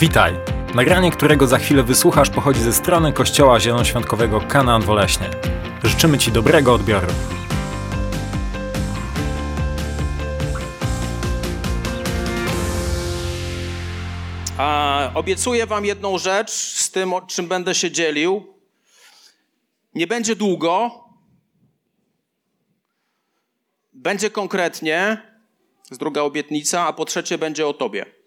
Witaj! 0.00 0.34
Nagranie, 0.74 1.10
którego 1.10 1.46
za 1.46 1.58
chwilę 1.58 1.82
wysłuchasz, 1.82 2.30
pochodzi 2.30 2.60
ze 2.60 2.72
strony 2.72 3.12
Kościoła 3.12 3.60
Zielonoświątkowego 3.60 4.40
Kanaan 4.40 4.82
Woleśnie. 4.82 5.30
Życzymy 5.84 6.18
Ci 6.18 6.32
dobrego 6.32 6.74
odbioru. 6.74 7.06
A 14.58 15.10
obiecuję 15.14 15.66
Wam 15.66 15.84
jedną 15.84 16.18
rzecz 16.18 16.50
z 16.50 16.90
tym, 16.90 17.12
o 17.14 17.20
czym 17.22 17.48
będę 17.48 17.74
się 17.74 17.90
dzielił. 17.90 18.54
Nie 19.94 20.06
będzie 20.06 20.36
długo. 20.36 20.90
Będzie 23.92 24.30
konkretnie. 24.30 25.22
Z 25.90 25.98
druga 25.98 26.22
obietnica, 26.22 26.86
a 26.86 26.92
po 26.92 27.04
trzecie 27.04 27.38
będzie 27.38 27.66
o 27.66 27.72
Tobie. 27.72 28.17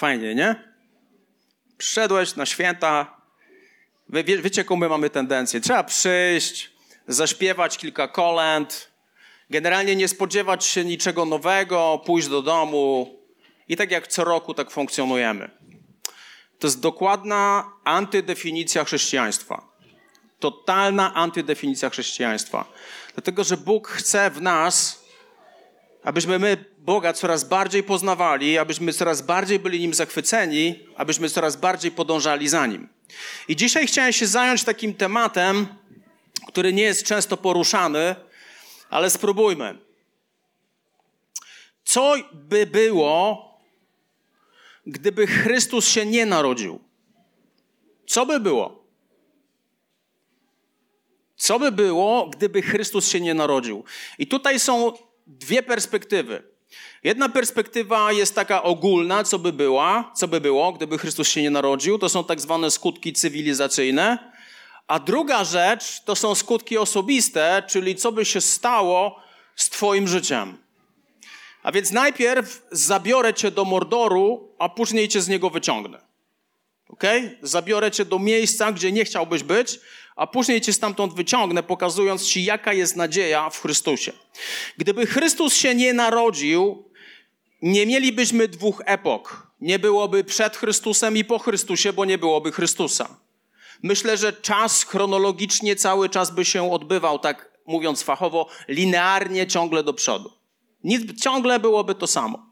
Fajnie, 0.00 0.34
nie? 0.34 0.54
Przyszedłeś 1.78 2.36
na 2.36 2.46
święta. 2.46 3.16
Wy, 4.08 4.24
wie, 4.24 4.42
wiecie, 4.42 4.60
jaką 4.60 4.76
my 4.76 4.88
mamy 4.88 5.10
tendencję? 5.10 5.60
Trzeba 5.60 5.84
przyjść, 5.84 6.70
zaśpiewać 7.08 7.78
kilka 7.78 8.08
kolęd, 8.08 8.90
generalnie 9.50 9.96
nie 9.96 10.08
spodziewać 10.08 10.64
się 10.64 10.84
niczego 10.84 11.24
nowego, 11.24 12.02
pójść 12.06 12.28
do 12.28 12.42
domu, 12.42 13.18
i 13.68 13.76
tak 13.76 13.90
jak 13.90 14.08
co 14.08 14.24
roku 14.24 14.54
tak 14.54 14.70
funkcjonujemy. 14.70 15.50
To 16.58 16.66
jest 16.66 16.80
dokładna 16.80 17.72
antydefinicja 17.84 18.84
chrześcijaństwa. 18.84 19.68
Totalna 20.38 21.14
antydefinicja 21.14 21.90
chrześcijaństwa. 21.90 22.64
Dlatego, 23.14 23.44
że 23.44 23.56
Bóg 23.56 23.88
chce 23.88 24.30
w 24.30 24.42
nas, 24.42 24.99
abyśmy 26.02 26.38
my 26.38 26.64
Boga 26.78 27.12
coraz 27.12 27.44
bardziej 27.44 27.82
poznawali, 27.82 28.58
abyśmy 28.58 28.92
coraz 28.92 29.22
bardziej 29.22 29.58
byli 29.58 29.80
Nim 29.80 29.94
zachwyceni, 29.94 30.86
abyśmy 30.96 31.30
coraz 31.30 31.56
bardziej 31.56 31.90
podążali 31.90 32.48
za 32.48 32.66
Nim. 32.66 32.88
I 33.48 33.56
dzisiaj 33.56 33.86
chciałem 33.86 34.12
się 34.12 34.26
zająć 34.26 34.64
takim 34.64 34.94
tematem, 34.94 35.66
który 36.46 36.72
nie 36.72 36.82
jest 36.82 37.04
często 37.04 37.36
poruszany, 37.36 38.14
ale 38.90 39.10
spróbujmy. 39.10 39.78
Co 41.84 42.14
by 42.32 42.66
było, 42.66 43.50
gdyby 44.86 45.26
Chrystus 45.26 45.88
się 45.88 46.06
nie 46.06 46.26
narodził? 46.26 46.80
Co 48.06 48.26
by 48.26 48.40
było? 48.40 48.84
Co 51.36 51.58
by 51.58 51.72
było, 51.72 52.26
gdyby 52.26 52.62
Chrystus 52.62 53.08
się 53.08 53.20
nie 53.20 53.34
narodził? 53.34 53.84
I 54.18 54.26
tutaj 54.26 54.60
są 54.60 54.92
dwie 55.38 55.62
perspektywy. 55.62 56.42
Jedna 57.04 57.28
perspektywa 57.28 58.12
jest 58.12 58.34
taka 58.34 58.62
ogólna, 58.62 59.24
co 59.24 59.38
by 59.38 59.52
była, 59.52 60.12
co 60.16 60.28
by 60.28 60.40
było, 60.40 60.72
gdyby 60.72 60.98
Chrystus 60.98 61.28
się 61.28 61.42
nie 61.42 61.50
narodził. 61.50 61.98
To 61.98 62.08
są 62.08 62.24
tak 62.24 62.40
zwane 62.40 62.70
skutki 62.70 63.12
cywilizacyjne. 63.12 64.32
A 64.86 64.98
druga 64.98 65.44
rzecz 65.44 66.04
to 66.04 66.16
są 66.16 66.34
skutki 66.34 66.78
osobiste, 66.78 67.62
czyli 67.68 67.94
co 67.96 68.12
by 68.12 68.24
się 68.24 68.40
stało 68.40 69.20
z 69.56 69.70
Twoim 69.70 70.08
życiem. 70.08 70.58
A 71.62 71.72
więc 71.72 71.90
najpierw 71.90 72.62
zabiorę 72.72 73.34
cię 73.34 73.50
do 73.50 73.64
Mordoru, 73.64 74.54
a 74.58 74.68
później 74.68 75.08
cię 75.08 75.20
z 75.20 75.28
niego 75.28 75.50
wyciągnę. 75.50 76.00
Ok? 76.88 77.04
Zabiorę 77.42 77.90
cię 77.90 78.04
do 78.04 78.18
miejsca, 78.18 78.72
gdzie 78.72 78.92
nie 78.92 79.04
chciałbyś 79.04 79.42
być, 79.42 79.80
a 80.20 80.26
później 80.26 80.60
cię 80.60 80.72
stamtąd 80.72 81.14
wyciągnę, 81.14 81.62
pokazując 81.62 82.26
ci, 82.26 82.44
jaka 82.44 82.72
jest 82.72 82.96
nadzieja 82.96 83.50
w 83.50 83.60
Chrystusie. 83.60 84.12
Gdyby 84.76 85.06
Chrystus 85.06 85.54
się 85.54 85.74
nie 85.74 85.92
narodził, 85.92 86.84
nie 87.62 87.86
mielibyśmy 87.86 88.48
dwóch 88.48 88.82
epok. 88.84 89.46
Nie 89.60 89.78
byłoby 89.78 90.24
przed 90.24 90.56
Chrystusem 90.56 91.16
i 91.16 91.24
po 91.24 91.38
Chrystusie, 91.38 91.92
bo 91.92 92.04
nie 92.04 92.18
byłoby 92.18 92.52
Chrystusa. 92.52 93.16
Myślę, 93.82 94.16
że 94.16 94.32
czas 94.32 94.82
chronologicznie 94.82 95.76
cały 95.76 96.08
czas 96.08 96.30
by 96.30 96.44
się 96.44 96.72
odbywał, 96.72 97.18
tak 97.18 97.50
mówiąc 97.66 98.02
fachowo, 98.02 98.46
linearnie 98.68 99.46
ciągle 99.46 99.82
do 99.82 99.94
przodu. 99.94 100.32
Nic, 100.84 101.22
ciągle 101.22 101.60
byłoby 101.60 101.94
to 101.94 102.06
samo. 102.06 102.46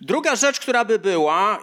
Druga 0.00 0.36
rzecz, 0.36 0.60
która 0.60 0.84
by 0.84 0.98
była, 0.98 1.58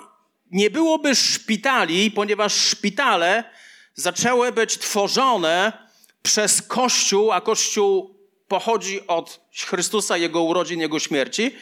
nie 0.51 0.69
byłoby 0.69 1.15
szpitali, 1.15 2.11
ponieważ 2.11 2.53
szpitale 2.53 3.60
zaczęły 4.01 4.51
być 4.51 4.77
tworzone 4.77 5.73
przez 6.21 6.61
Kościół, 6.61 7.31
a 7.31 7.41
Kościół 7.41 8.15
pochodzi 8.47 9.07
od 9.07 9.41
Chrystusa, 9.65 10.17
Jego 10.17 10.43
urodzin, 10.43 10.79
Jego 10.79 10.99
śmierci. 10.99 11.55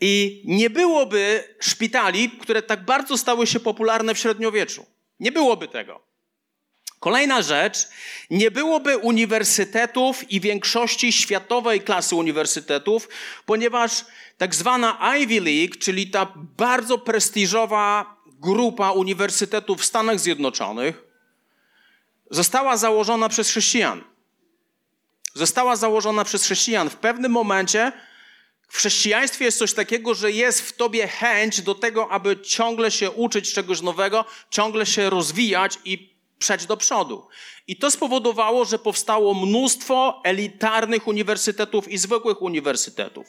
I 0.00 0.42
nie 0.44 0.70
byłoby 0.70 1.44
szpitali, 1.60 2.30
które 2.30 2.62
tak 2.62 2.84
bardzo 2.84 3.18
stały 3.18 3.46
się 3.46 3.60
popularne 3.60 4.14
w 4.14 4.18
średniowieczu. 4.18 4.86
Nie 5.20 5.32
byłoby 5.32 5.68
tego. 5.68 6.00
Kolejna 7.00 7.42
rzecz, 7.42 7.88
nie 8.30 8.50
byłoby 8.50 8.96
uniwersytetów 8.96 10.30
i 10.30 10.40
większości 10.40 11.12
światowej 11.12 11.80
klasy 11.80 12.16
uniwersytetów, 12.16 13.08
ponieważ 13.46 14.04
tak 14.38 14.54
zwana 14.54 15.16
Ivy 15.18 15.40
League, 15.40 15.74
czyli 15.78 16.10
ta 16.10 16.32
bardzo 16.36 16.98
prestiżowa 16.98 18.16
grupa 18.26 18.90
uniwersytetów 18.90 19.80
w 19.80 19.84
Stanach 19.84 20.20
Zjednoczonych, 20.20 21.13
została 22.30 22.76
założona 22.76 23.28
przez 23.28 23.50
chrześcijan. 23.50 24.04
Została 25.34 25.76
założona 25.76 26.24
przez 26.24 26.44
chrześcijan. 26.44 26.90
W 26.90 26.96
pewnym 26.96 27.32
momencie 27.32 27.92
w 28.68 28.76
chrześcijaństwie 28.76 29.44
jest 29.44 29.58
coś 29.58 29.74
takiego, 29.74 30.14
że 30.14 30.32
jest 30.32 30.60
w 30.60 30.72
tobie 30.72 31.08
chęć 31.08 31.62
do 31.62 31.74
tego, 31.74 32.10
aby 32.10 32.40
ciągle 32.40 32.90
się 32.90 33.10
uczyć 33.10 33.52
czegoś 33.52 33.80
nowego, 33.80 34.24
ciągle 34.50 34.86
się 34.86 35.10
rozwijać 35.10 35.78
i 35.84 36.14
przejść 36.38 36.66
do 36.66 36.76
przodu. 36.76 37.28
I 37.66 37.76
to 37.76 37.90
spowodowało, 37.90 38.64
że 38.64 38.78
powstało 38.78 39.34
mnóstwo 39.34 40.20
elitarnych 40.24 41.06
uniwersytetów 41.06 41.88
i 41.88 41.98
zwykłych 41.98 42.42
uniwersytetów. 42.42 43.26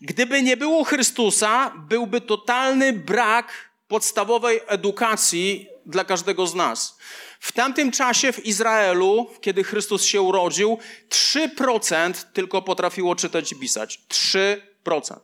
Gdyby 0.00 0.42
nie 0.42 0.56
było 0.56 0.84
Chrystusa, 0.84 1.72
byłby 1.76 2.20
totalny 2.20 2.92
brak 2.92 3.70
podstawowej 3.88 4.60
edukacji 4.66 5.68
dla 5.86 6.04
każdego 6.04 6.46
z 6.46 6.54
nas. 6.54 6.98
W 7.40 7.52
tamtym 7.52 7.90
czasie 7.90 8.32
w 8.32 8.46
Izraelu, 8.46 9.30
kiedy 9.40 9.64
Chrystus 9.64 10.04
się 10.04 10.22
urodził, 10.22 10.78
3% 11.08 12.24
tylko 12.32 12.62
potrafiło 12.62 13.16
czytać 13.16 13.52
i 13.52 13.56
pisać. 13.56 14.00
3%. 14.08 15.16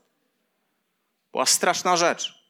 Była 1.33 1.47
straszna 1.47 1.97
rzecz. 1.97 2.41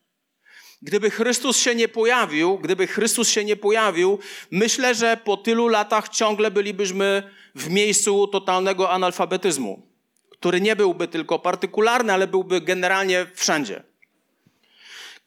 Gdyby 0.82 1.10
Chrystus 1.10 1.56
się 1.56 1.74
nie 1.74 1.88
pojawił, 1.88 2.58
gdyby 2.58 2.86
Chrystus 2.86 3.28
się 3.28 3.44
nie 3.44 3.56
pojawił, 3.56 4.18
myślę, 4.50 4.94
że 4.94 5.16
po 5.16 5.36
tylu 5.36 5.68
latach 5.68 6.08
ciągle 6.08 6.50
bylibyśmy 6.50 7.30
w 7.54 7.70
miejscu 7.70 8.26
totalnego 8.26 8.90
analfabetyzmu, 8.90 9.86
który 10.30 10.60
nie 10.60 10.76
byłby 10.76 11.08
tylko 11.08 11.38
partykularny, 11.38 12.12
ale 12.12 12.26
byłby 12.26 12.60
generalnie 12.60 13.26
wszędzie. 13.34 13.89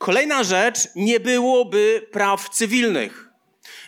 Kolejna 0.03 0.43
rzecz, 0.43 0.79
nie 0.95 1.19
byłoby 1.19 2.07
praw 2.11 2.49
cywilnych. 2.49 3.29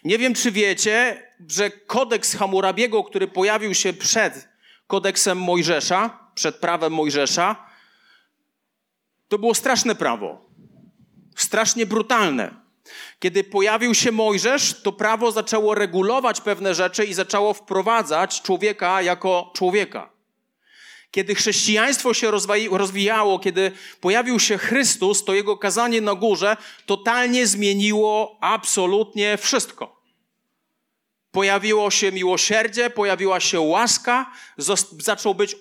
Nie 0.04 0.18
wiem, 0.18 0.34
czy 0.34 0.52
wiecie, 0.52 1.24
że 1.50 1.70
kodeks 1.70 2.36
Hammurabiego, 2.36 3.04
który 3.04 3.28
pojawił 3.28 3.74
się 3.74 3.94
przed 3.94 4.50
kodeksem 4.88 5.38
Mojżesza, 5.38 6.20
przed 6.36 6.56
prawem 6.56 6.94
Mojżesza, 6.94 7.66
to 9.28 9.40
było 9.40 9.56
straszne 9.56 9.96
prawo 9.96 10.46
strasznie 11.36 11.86
brutalne. 11.86 12.56
Kiedy 13.20 13.44
pojawił 13.44 13.94
się 13.94 14.12
Mojżesz, 14.12 14.82
to 14.82 14.92
prawo 14.92 15.32
zaczęło 15.32 15.76
regulować 15.76 16.42
pewne 16.42 16.76
rzeczy 16.76 17.06
i 17.06 17.14
zaczęło 17.14 17.54
wprowadzać 17.54 18.42
człowieka 18.42 19.02
jako 19.02 19.52
człowieka. 19.56 20.15
Kiedy 21.16 21.36
chrześcijaństwo 21.36 22.14
się 22.14 22.32
rozwijało, 22.72 23.40
kiedy 23.40 23.72
pojawił 24.02 24.40
się 24.40 24.58
Chrystus, 24.58 25.26
to 25.26 25.34
jego 25.34 25.58
kazanie 25.58 26.02
na 26.02 26.16
górze 26.16 26.58
totalnie 26.86 27.48
zmieniło 27.48 28.38
absolutnie 28.42 29.38
wszystko. 29.38 30.02
Pojawiło 31.32 31.92
się 31.92 32.12
miłosierdzie, 32.12 32.90
pojawiła 32.90 33.40
się 33.40 33.60
łaska, 33.60 34.32
zaczął 35.00 35.36
być 35.36 35.56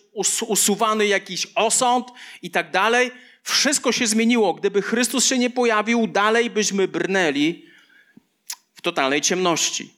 usuwany 0.47 1.07
jakiś 1.07 1.47
osąd 1.55 2.09
i 2.43 2.51
tak 2.51 2.71
dalej. 2.71 3.11
Wszystko 3.43 3.93
się 3.93 4.07
zmieniło. 4.07 4.55
Gdyby 4.55 4.83
Chrystus 4.83 5.27
się 5.27 5.39
nie 5.39 5.51
pojawił, 5.51 6.07
dalej 6.07 6.51
byśmy 6.51 6.89
brnęli 6.89 7.67
w 8.75 8.83
totalnej 8.83 9.21
ciemności. 9.21 9.95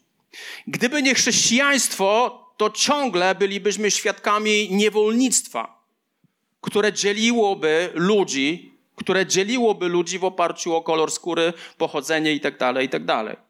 Gdyby 0.66 1.02
nie 1.02 1.14
chrześcijaństwo, 1.14 2.45
to 2.56 2.70
ciągle 2.70 3.35
bylibyśmy 3.35 3.91
świadkami 3.91 4.69
niewolnictwa, 4.70 5.85
które 6.61 6.93
dzieliłoby 6.93 7.91
ludzi, 7.94 8.79
które 8.97 9.26
dzieliłoby 9.26 9.88
ludzi 9.88 10.19
w 10.19 10.25
oparciu 10.25 10.75
o 10.75 10.82
kolor 10.82 11.11
skóry, 11.11 11.53
pochodzenie 11.79 12.32
itd., 12.32 12.58
tak 12.58 12.82
itd. 12.82 13.06
Tak 13.06 13.47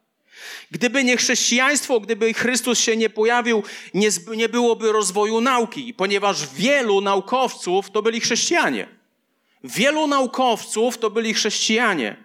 gdyby 0.71 1.03
nie 1.03 1.17
chrześcijaństwo, 1.17 1.99
gdyby 1.99 2.33
Chrystus 2.33 2.79
się 2.79 2.97
nie 2.97 3.09
pojawił, 3.09 3.63
nie, 3.93 4.09
nie 4.35 4.49
byłoby 4.49 4.91
rozwoju 4.91 5.41
nauki, 5.41 5.93
ponieważ 5.93 6.47
wielu 6.53 7.01
naukowców 7.01 7.91
to 7.91 8.01
byli 8.01 8.19
chrześcijanie. 8.19 8.87
Wielu 9.63 10.07
naukowców 10.07 10.97
to 10.97 11.09
byli 11.09 11.33
chrześcijanie. 11.33 12.23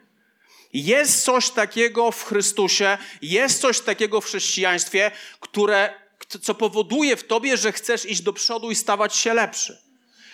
Jest 0.72 1.24
coś 1.24 1.50
takiego 1.50 2.10
w 2.10 2.24
Chrystusie, 2.24 2.98
jest 3.22 3.60
coś 3.60 3.80
takiego 3.80 4.20
w 4.20 4.24
chrześcijaństwie, 4.24 5.10
które, 5.40 5.94
co 6.26 6.54
powoduje 6.54 7.16
w 7.16 7.26
tobie, 7.26 7.56
że 7.56 7.72
chcesz 7.72 8.04
iść 8.04 8.22
do 8.22 8.32
przodu 8.32 8.70
i 8.70 8.74
stawać 8.74 9.16
się 9.16 9.34
lepszy. 9.34 9.78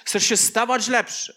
Chcesz 0.05 0.26
się 0.26 0.37
stawać 0.37 0.88
lepszy. 0.88 1.37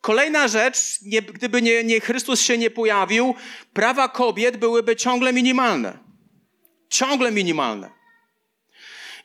Kolejna 0.00 0.48
rzecz, 0.48 0.78
nie, 1.02 1.22
gdyby 1.22 1.62
nie, 1.62 1.84
nie 1.84 2.00
Chrystus 2.00 2.40
się 2.40 2.58
nie 2.58 2.70
pojawił, 2.70 3.34
prawa 3.72 4.08
kobiet 4.08 4.56
byłyby 4.56 4.96
ciągle 4.96 5.32
minimalne. 5.32 5.98
Ciągle 6.88 7.32
minimalne. 7.32 7.90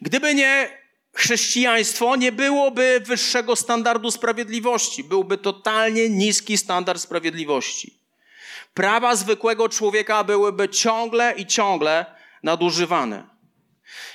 Gdyby 0.02 0.36
nie 0.36 0.80
chrześcijaństwo, 1.14 2.16
nie 2.16 2.32
byłoby 2.32 3.02
wyższego 3.06 3.56
standardu 3.56 4.12
sprawiedliwości. 4.12 5.04
Byłby 5.04 5.38
totalnie 5.38 6.10
niski 6.10 6.58
standard 6.58 7.02
sprawiedliwości. 7.02 8.00
Prawa 8.74 9.16
zwykłego 9.16 9.70
człowieka 9.70 10.24
byłyby 10.24 10.70
ciągle 10.70 11.34
i 11.38 11.46
ciągle 11.46 12.06
nadużywane. 12.44 13.39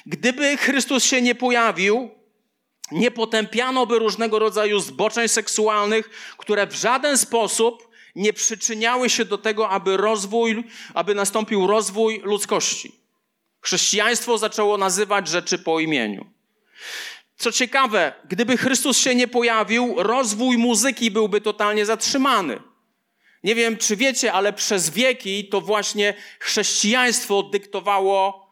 Gdyby 0.06 0.56
Chrystus 0.56 1.04
się 1.04 1.22
nie 1.22 1.34
pojawił, 1.34 2.10
nie 2.92 3.10
potępiano 3.10 3.86
by 3.86 3.98
różnego 3.98 4.38
rodzaju 4.38 4.80
zboczeń 4.80 5.28
seksualnych, 5.28 6.10
które 6.38 6.66
w 6.66 6.74
żaden 6.74 7.18
sposób 7.18 7.88
nie 8.14 8.32
przyczyniały 8.32 9.10
się 9.10 9.24
do 9.24 9.38
tego, 9.38 9.68
aby 9.68 9.96
rozwój, 9.96 10.64
aby 10.94 11.14
nastąpił 11.14 11.66
rozwój 11.66 12.20
ludzkości. 12.24 12.92
Chrześcijaństwo 13.60 14.38
zaczęło 14.38 14.78
nazywać 14.78 15.28
rzeczy 15.28 15.58
po 15.58 15.80
imieniu. 15.80 16.26
Co 17.36 17.52
ciekawe, 17.52 18.12
gdyby 18.24 18.56
Chrystus 18.56 18.98
się 18.98 19.14
nie 19.14 19.28
pojawił, 19.28 19.94
rozwój 19.96 20.58
muzyki 20.58 21.10
byłby 21.10 21.40
totalnie 21.40 21.86
zatrzymany. 21.86 22.60
Nie 23.44 23.54
wiem, 23.54 23.76
czy 23.76 23.96
wiecie, 23.96 24.32
ale 24.32 24.52
przez 24.52 24.90
wieki 24.90 25.48
to 25.48 25.60
właśnie 25.60 26.14
chrześcijaństwo 26.40 27.42
dyktowało 27.42 28.43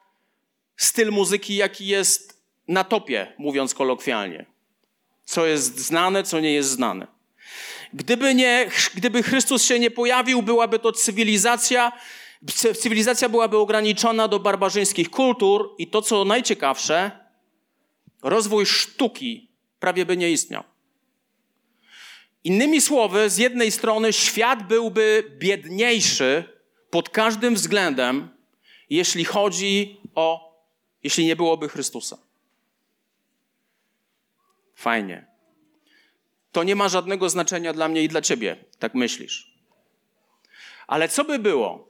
styl 0.85 1.11
muzyki, 1.11 1.57
jaki 1.57 1.87
jest 1.87 2.43
na 2.69 2.85
topie, 2.85 3.33
mówiąc 3.39 3.75
kolokwialnie. 3.75 4.47
Co 5.25 5.47
jest 5.47 5.79
znane, 5.79 6.23
co 6.23 6.41
nie 6.41 6.53
jest 6.53 6.71
znane. 6.71 7.07
Gdyby, 7.95 8.35
nie, 8.35 8.71
gdyby 8.95 9.23
Chrystus 9.23 9.65
się 9.65 9.79
nie 9.79 9.91
pojawił, 9.91 10.43
byłaby 10.43 10.79
to 10.79 10.93
cywilizacja, 10.93 11.93
cywilizacja 12.81 13.29
byłaby 13.29 13.57
ograniczona 13.57 14.29
do 14.29 14.39
barbarzyńskich 14.39 15.11
kultur 15.11 15.75
i 15.79 15.87
to, 15.87 16.03
co 16.03 16.25
najciekawsze, 16.25 17.11
rozwój 18.23 18.67
sztuki 18.67 19.49
prawie 19.81 20.07
by 20.07 20.17
nie 20.17 20.31
istniał. 20.31 20.63
Innymi 22.45 22.81
słowy, 22.81 23.31
z 23.31 23.39
jednej 23.39 23.71
strony 23.71 24.13
świat 24.13 24.69
byłby 24.69 25.33
biedniejszy 25.39 26.45
pod 26.91 27.09
każdym 27.09 27.55
względem, 27.55 28.29
jeśli 28.91 29.25
chodzi 29.25 30.01
o, 30.15 30.52
jeśli 31.03 31.27
nie 31.27 31.37
byłoby 31.37 31.69
Chrystusa. 31.69 32.19
Fajnie. 34.75 35.27
To 36.53 36.63
nie 36.63 36.77
ma 36.77 36.89
żadnego 36.89 37.31
znaczenia 37.31 37.73
dla 37.73 37.89
mnie 37.89 38.03
i 38.03 38.09
dla 38.09 38.23
ciebie, 38.23 38.65
tak 38.79 38.95
myślisz. 38.95 39.53
Ale 40.87 41.09
co 41.09 41.25
by 41.25 41.39
było? 41.39 41.89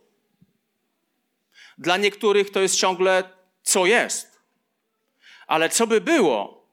Dla 1.78 1.96
niektórych 1.96 2.50
to 2.50 2.60
jest 2.60 2.76
ciągle 2.76 3.24
co 3.62 3.86
jest. 3.86 4.40
Ale 5.46 5.68
co 5.68 5.86
by 5.86 6.00
było, 6.00 6.66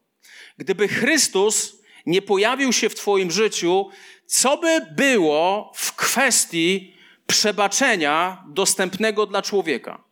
gdyby 0.57 0.87
Chrystus 0.87 1.81
nie 2.05 2.21
pojawił 2.21 2.73
się 2.73 2.89
w 2.89 2.95
Twoim 2.95 3.31
życiu, 3.31 3.89
co 4.25 4.57
by 4.57 4.81
było 4.91 5.71
w 5.75 5.95
kwestii 5.95 6.95
przebaczenia 7.27 8.43
dostępnego 8.47 9.25
dla 9.25 9.41
człowieka? 9.41 10.08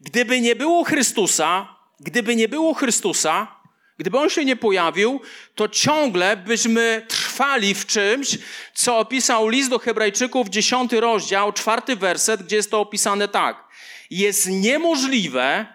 Gdyby 0.00 0.40
nie 0.40 0.56
było 0.56 0.84
Chrystusa, 0.84 1.76
gdyby 2.00 2.36
nie 2.36 2.48
było 2.48 2.74
Chrystusa, 2.74 3.58
gdyby 3.98 4.18
on 4.18 4.30
się 4.30 4.44
nie 4.44 4.56
pojawił, 4.56 5.20
to 5.54 5.68
ciągle 5.68 6.36
byśmy 6.36 7.06
trwali 7.08 7.74
w 7.74 7.86
czymś, 7.86 8.38
co 8.74 8.98
opisał 8.98 9.48
list 9.48 9.70
do 9.70 9.78
Hebrajczyków, 9.78 10.48
dziesiąty 10.48 11.00
rozdział, 11.00 11.52
czwarty 11.52 11.96
werset, 11.96 12.42
gdzie 12.42 12.56
jest 12.56 12.70
to 12.70 12.80
opisane 12.80 13.28
tak. 13.28 13.64
Jest 14.10 14.46
niemożliwe, 14.46 15.66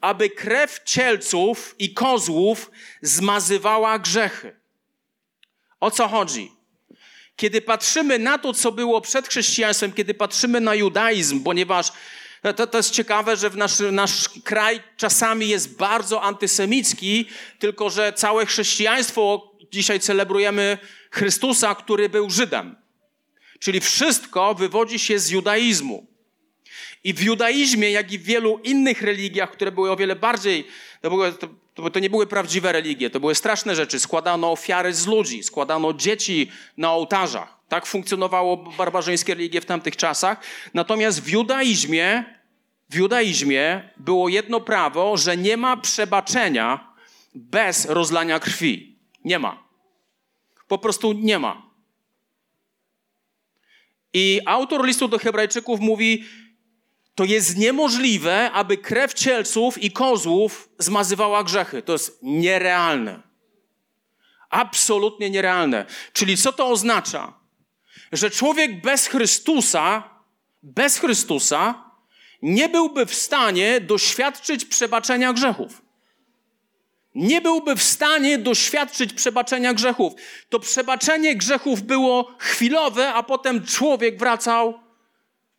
aby 0.00 0.30
krew 0.30 0.80
cielców 0.84 1.74
i 1.78 1.94
kozłów 1.94 2.70
zmazywała 3.02 3.98
grzechy. 3.98 4.56
O 5.80 5.90
co 5.90 6.08
chodzi? 6.08 6.52
Kiedy 7.36 7.60
patrzymy 7.60 8.18
na 8.18 8.38
to, 8.38 8.54
co 8.54 8.72
było 8.72 9.00
przed 9.00 9.28
chrześcijaństwem, 9.28 9.92
kiedy 9.92 10.14
patrzymy 10.14 10.60
na 10.60 10.74
judaizm, 10.74 11.42
ponieważ 11.44 11.92
to, 12.56 12.66
to 12.66 12.76
jest 12.76 12.90
ciekawe, 12.90 13.36
że 13.36 13.50
w 13.50 13.56
nasz, 13.56 13.78
nasz 13.92 14.28
kraj 14.44 14.80
czasami 14.96 15.48
jest 15.48 15.76
bardzo 15.76 16.22
antysemicki, 16.22 17.26
tylko 17.58 17.90
że 17.90 18.12
całe 18.12 18.46
chrześcijaństwo, 18.46 19.52
dzisiaj 19.72 20.00
celebrujemy 20.00 20.78
Chrystusa, 21.10 21.74
który 21.74 22.08
był 22.08 22.30
Żydem. 22.30 22.76
Czyli 23.58 23.80
wszystko 23.80 24.54
wywodzi 24.54 24.98
się 24.98 25.18
z 25.18 25.30
judaizmu. 25.30 26.06
I 27.04 27.14
w 27.14 27.22
judaizmie, 27.22 27.90
jak 27.90 28.12
i 28.12 28.18
w 28.18 28.22
wielu 28.22 28.58
innych 28.58 29.02
religiach, 29.02 29.52
które 29.52 29.72
były 29.72 29.90
o 29.90 29.96
wiele 29.96 30.16
bardziej, 30.16 30.66
to, 31.00 31.10
to, 31.74 31.90
to 31.90 32.00
nie 32.00 32.10
były 32.10 32.26
prawdziwe 32.26 32.72
religie, 32.72 33.10
to 33.10 33.20
były 33.20 33.34
straszne 33.34 33.76
rzeczy. 33.76 34.00
Składano 34.00 34.52
ofiary 34.52 34.94
z 34.94 35.06
ludzi, 35.06 35.42
składano 35.42 35.92
dzieci 35.92 36.50
na 36.76 36.92
ołtarzach. 36.92 37.57
Tak 37.68 37.86
funkcjonowało 37.86 38.56
barbarzyńskie 38.56 39.34
religie 39.34 39.60
w 39.60 39.66
tamtych 39.66 39.96
czasach. 39.96 40.40
Natomiast 40.74 41.22
w 41.22 41.28
judaizmie, 41.28 42.24
w 42.90 42.94
judaizmie 42.94 43.90
było 43.96 44.28
jedno 44.28 44.60
prawo, 44.60 45.16
że 45.16 45.36
nie 45.36 45.56
ma 45.56 45.76
przebaczenia 45.76 46.94
bez 47.34 47.84
rozlania 47.86 48.40
krwi. 48.40 48.98
Nie 49.24 49.38
ma. 49.38 49.68
Po 50.68 50.78
prostu 50.78 51.12
nie 51.12 51.38
ma. 51.38 51.68
I 54.12 54.40
autor 54.46 54.86
listu 54.86 55.08
do 55.08 55.18
Hebrajczyków 55.18 55.80
mówi, 55.80 56.24
to 57.14 57.24
jest 57.24 57.56
niemożliwe, 57.56 58.50
aby 58.50 58.76
krew 58.76 59.14
cielców 59.14 59.82
i 59.82 59.90
kozłów 59.90 60.68
zmazywała 60.78 61.44
grzechy. 61.44 61.82
To 61.82 61.92
jest 61.92 62.18
nierealne. 62.22 63.22
Absolutnie 64.50 65.30
nierealne. 65.30 65.86
Czyli 66.12 66.36
co 66.36 66.52
to 66.52 66.68
oznacza? 66.68 67.38
Że 68.12 68.30
człowiek 68.30 68.82
bez 68.82 69.06
Chrystusa, 69.06 70.10
bez 70.62 70.98
Chrystusa, 70.98 71.84
nie 72.42 72.68
byłby 72.68 73.06
w 73.06 73.14
stanie 73.14 73.80
doświadczyć 73.80 74.64
przebaczenia 74.64 75.32
grzechów. 75.32 75.82
Nie 77.14 77.40
byłby 77.40 77.76
w 77.76 77.82
stanie 77.82 78.38
doświadczyć 78.38 79.12
przebaczenia 79.12 79.74
grzechów. 79.74 80.12
To 80.48 80.60
przebaczenie 80.60 81.36
grzechów 81.36 81.82
było 81.82 82.34
chwilowe, 82.38 83.14
a 83.14 83.22
potem 83.22 83.66
człowiek 83.66 84.18
wracał 84.18 84.80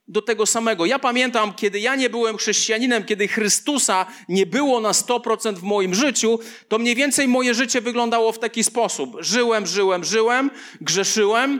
do 0.09 0.21
tego 0.21 0.45
samego. 0.45 0.85
Ja 0.85 0.99
pamiętam, 0.99 1.53
kiedy 1.53 1.79
ja 1.79 1.95
nie 1.95 2.09
byłem 2.09 2.37
chrześcijaninem, 2.37 3.05
kiedy 3.05 3.27
Chrystusa 3.27 4.05
nie 4.29 4.45
było 4.45 4.79
na 4.79 4.91
100% 4.91 5.55
w 5.55 5.63
moim 5.63 5.95
życiu, 5.95 6.39
to 6.67 6.79
mniej 6.79 6.95
więcej 6.95 7.27
moje 7.27 7.53
życie 7.53 7.81
wyglądało 7.81 8.31
w 8.31 8.39
taki 8.39 8.63
sposób. 8.63 9.17
Żyłem, 9.19 9.67
żyłem, 9.67 10.03
żyłem, 10.03 10.51
grzeszyłem. 10.81 11.59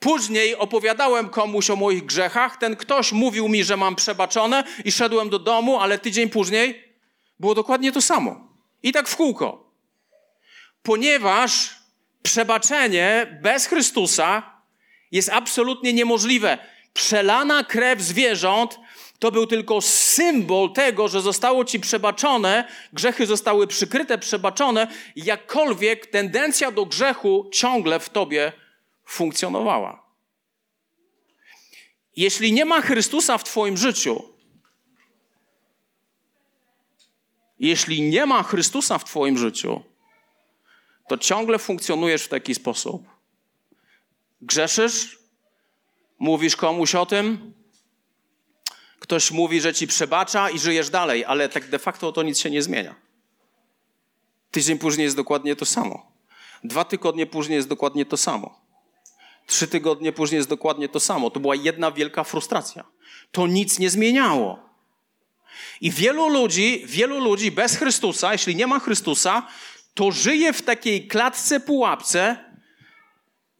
Później 0.00 0.56
opowiadałem 0.56 1.28
komuś 1.28 1.70
o 1.70 1.76
moich 1.76 2.04
grzechach. 2.06 2.56
Ten 2.56 2.76
ktoś 2.76 3.12
mówił 3.12 3.48
mi, 3.48 3.64
że 3.64 3.76
mam 3.76 3.96
przebaczone 3.96 4.64
i 4.84 4.92
szedłem 4.92 5.30
do 5.30 5.38
domu, 5.38 5.80
ale 5.80 5.98
tydzień 5.98 6.28
później 6.28 6.84
było 7.40 7.54
dokładnie 7.54 7.92
to 7.92 8.02
samo. 8.02 8.48
I 8.82 8.92
tak 8.92 9.08
w 9.08 9.16
kółko. 9.16 9.72
Ponieważ 10.82 11.76
przebaczenie 12.22 13.38
bez 13.42 13.66
Chrystusa 13.66 14.60
jest 15.12 15.28
absolutnie 15.28 15.92
niemożliwe 15.92 16.58
przelana 16.92 17.64
krew 17.64 18.00
zwierząt 18.00 18.78
to 19.18 19.32
był 19.32 19.46
tylko 19.46 19.80
symbol 19.80 20.72
tego, 20.72 21.08
że 21.08 21.20
zostało 21.20 21.64
ci 21.64 21.80
przebaczone, 21.80 22.64
grzechy 22.92 23.26
zostały 23.26 23.66
przykryte, 23.66 24.18
przebaczone, 24.18 24.86
jakkolwiek 25.16 26.06
tendencja 26.06 26.70
do 26.70 26.86
grzechu 26.86 27.50
ciągle 27.52 28.00
w 28.00 28.10
tobie 28.10 28.52
funkcjonowała. 29.10 30.06
Jeśli 32.16 32.52
nie 32.52 32.64
ma 32.64 32.80
Chrystusa 32.82 33.38
w 33.38 33.44
twoim 33.44 33.76
życiu, 33.76 34.22
jeśli 37.58 38.02
nie 38.02 38.26
ma 38.26 38.42
Chrystusa 38.42 38.98
w 38.98 39.04
twoim 39.04 39.38
życiu, 39.38 39.82
to 41.08 41.18
ciągle 41.18 41.58
funkcjonujesz 41.58 42.22
w 42.24 42.28
taki 42.28 42.54
sposób. 42.54 43.06
Grzeszysz, 44.42 45.20
Mówisz 46.20 46.56
komuś 46.56 46.94
o 46.94 47.06
tym, 47.06 47.54
ktoś 48.98 49.30
mówi, 49.30 49.60
że 49.60 49.74
ci 49.74 49.86
przebacza 49.86 50.50
i 50.50 50.58
żyjesz 50.58 50.90
dalej, 50.90 51.24
ale 51.24 51.48
tak 51.48 51.68
de 51.68 51.78
facto 51.78 52.12
to 52.12 52.22
nic 52.22 52.38
się 52.38 52.50
nie 52.50 52.62
zmienia. 52.62 52.94
Tydzień 54.50 54.78
później 54.78 55.04
jest 55.04 55.16
dokładnie 55.16 55.56
to 55.56 55.64
samo. 55.64 56.12
Dwa 56.64 56.84
tygodnie 56.84 57.26
później 57.26 57.56
jest 57.56 57.68
dokładnie 57.68 58.06
to 58.06 58.16
samo. 58.16 58.60
Trzy 59.50 59.68
tygodnie 59.68 60.12
później 60.12 60.36
jest 60.36 60.48
dokładnie 60.48 60.88
to 60.88 61.00
samo. 61.00 61.30
To 61.30 61.40
była 61.40 61.54
jedna 61.54 61.90
wielka 61.90 62.24
frustracja. 62.24 62.84
To 63.32 63.46
nic 63.46 63.78
nie 63.78 63.90
zmieniało. 63.90 64.58
I 65.80 65.90
wielu 65.90 66.28
ludzi, 66.28 66.82
wielu 66.86 67.20
ludzi 67.20 67.50
bez 67.50 67.76
Chrystusa, 67.76 68.32
jeśli 68.32 68.56
nie 68.56 68.66
ma 68.66 68.78
Chrystusa, 68.78 69.46
to 69.94 70.10
żyje 70.10 70.52
w 70.52 70.62
takiej 70.62 71.08
klatce, 71.08 71.60
pułapce. 71.60 72.36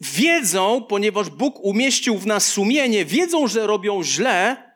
Wiedzą, 0.01 0.87
ponieważ 0.89 1.31
Bóg 1.31 1.61
umieścił 1.61 2.19
w 2.19 2.27
nas 2.27 2.49
sumienie, 2.49 3.05
wiedzą, 3.05 3.47
że 3.47 3.67
robią 3.67 4.03
źle, 4.05 4.71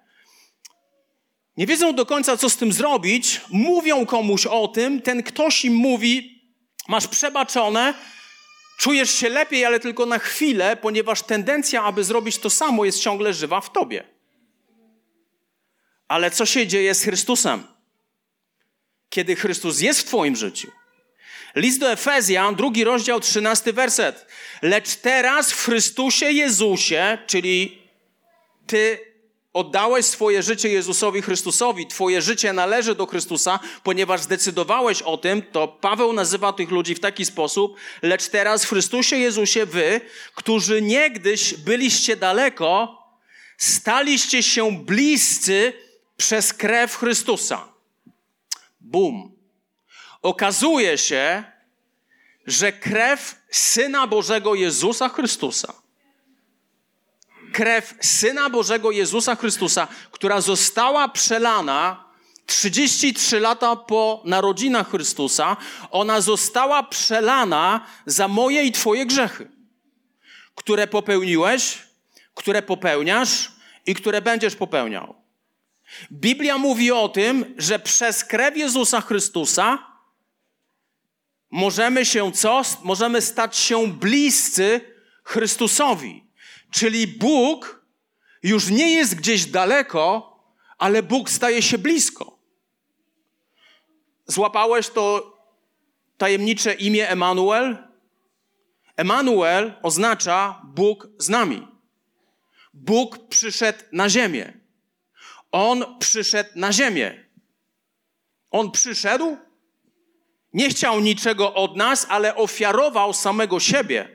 nie 1.56 1.66
wiedzą 1.66 1.94
do 1.94 2.06
końca, 2.06 2.36
co 2.36 2.50
z 2.50 2.56
tym 2.56 2.72
zrobić, 2.72 3.40
mówią 3.50 4.06
komuś 4.06 4.46
o 4.46 4.68
tym, 4.68 5.02
ten 5.02 5.22
ktoś 5.22 5.64
im 5.64 5.74
mówi, 5.74 6.42
masz 6.88 7.08
przebaczone, 7.08 7.94
czujesz 8.76 9.10
się 9.10 9.28
lepiej, 9.28 9.64
ale 9.64 9.80
tylko 9.80 10.06
na 10.06 10.18
chwilę, 10.18 10.76
ponieważ 10.76 11.22
tendencja, 11.22 11.82
aby 11.82 12.04
zrobić 12.04 12.38
to 12.38 12.50
samo, 12.50 12.84
jest 12.84 13.00
ciągle 13.00 13.34
żywa 13.34 13.60
w 13.60 13.72
tobie. 13.72 14.04
Ale 16.08 16.30
co 16.30 16.46
się 16.46 16.66
dzieje 16.66 16.94
z 16.94 17.02
Chrystusem? 17.02 17.66
Kiedy 19.08 19.36
Chrystus 19.36 19.80
jest 19.80 20.00
w 20.00 20.04
Twoim 20.04 20.36
życiu. 20.36 20.70
List 21.56 21.80
do 21.80 21.92
Efezjan, 21.92 22.54
drugi 22.54 22.84
rozdział, 22.84 23.20
trzynasty 23.20 23.72
werset. 23.72 24.26
Lecz 24.62 24.96
teraz 24.96 25.52
w 25.52 25.64
Chrystusie 25.64 26.30
Jezusie, 26.30 27.18
czyli 27.26 27.82
Ty 28.66 29.13
oddałeś 29.54 30.06
swoje 30.06 30.42
życie 30.42 30.68
Jezusowi 30.68 31.22
Chrystusowi, 31.22 31.86
Twoje 31.86 32.22
życie 32.22 32.52
należy 32.52 32.94
do 32.94 33.06
Chrystusa, 33.06 33.58
ponieważ 33.82 34.20
zdecydowałeś 34.22 35.02
o 35.02 35.16
tym, 35.16 35.42
to 35.42 35.68
Paweł 35.68 36.12
nazywa 36.12 36.52
tych 36.52 36.70
ludzi 36.70 36.94
w 36.94 37.00
taki 37.00 37.24
sposób, 37.24 37.76
lecz 38.02 38.28
teraz 38.28 38.64
w 38.64 38.68
Chrystusie 38.68 39.16
Jezusie 39.16 39.66
wy, 39.66 40.00
którzy 40.34 40.82
niegdyś 40.82 41.54
byliście 41.54 42.16
daleko, 42.16 42.98
staliście 43.58 44.42
się 44.42 44.84
bliscy 44.84 45.72
przez 46.16 46.52
krew 46.52 46.96
Chrystusa. 46.96 47.68
Bum. 48.80 49.36
Okazuje 50.22 50.98
się, 50.98 51.44
że 52.46 52.72
krew 52.72 53.36
Syna 53.50 54.06
Bożego 54.06 54.54
Jezusa 54.54 55.08
Chrystusa, 55.08 55.83
krew 57.54 57.94
Syna 58.00 58.50
Bożego 58.50 58.90
Jezusa 58.90 59.36
Chrystusa, 59.36 59.88
która 60.10 60.40
została 60.40 61.08
przelana 61.08 62.04
33 62.46 63.40
lata 63.40 63.76
po 63.76 64.22
narodzinach 64.24 64.90
Chrystusa, 64.90 65.56
ona 65.90 66.20
została 66.20 66.82
przelana 66.82 67.86
za 68.06 68.28
moje 68.28 68.62
i 68.62 68.72
Twoje 68.72 69.06
grzechy, 69.06 69.50
które 70.54 70.86
popełniłeś, 70.86 71.78
które 72.34 72.62
popełniasz 72.62 73.52
i 73.86 73.94
które 73.94 74.22
będziesz 74.22 74.56
popełniał. 74.56 75.14
Biblia 76.12 76.58
mówi 76.58 76.92
o 76.92 77.08
tym, 77.08 77.54
że 77.58 77.78
przez 77.78 78.24
krew 78.24 78.56
Jezusa 78.56 79.00
Chrystusa 79.00 79.78
możemy 81.50 82.06
się 82.06 82.32
co? 82.32 82.62
Możemy 82.82 83.20
stać 83.20 83.56
się 83.56 83.88
bliscy 83.88 84.80
Chrystusowi. 85.24 86.23
Czyli 86.74 87.06
Bóg 87.06 87.84
już 88.42 88.70
nie 88.70 88.92
jest 88.92 89.14
gdzieś 89.14 89.46
daleko, 89.46 90.36
ale 90.78 91.02
Bóg 91.02 91.30
staje 91.30 91.62
się 91.62 91.78
blisko. 91.78 92.38
Złapałeś 94.26 94.88
to 94.88 95.36
tajemnicze 96.18 96.74
imię 96.74 97.08
Emanuel? 97.08 97.78
Emanuel 98.96 99.72
oznacza 99.82 100.62
Bóg 100.64 101.08
z 101.18 101.28
nami. 101.28 101.68
Bóg 102.72 103.28
przyszedł 103.28 103.78
na 103.92 104.08
ziemię. 104.08 104.60
On 105.52 105.98
przyszedł 105.98 106.50
na 106.54 106.72
ziemię. 106.72 107.24
On 108.50 108.70
przyszedł, 108.70 109.36
nie 110.52 110.68
chciał 110.68 111.00
niczego 111.00 111.54
od 111.54 111.76
nas, 111.76 112.06
ale 112.08 112.36
ofiarował 112.36 113.12
samego 113.12 113.60
siebie, 113.60 114.13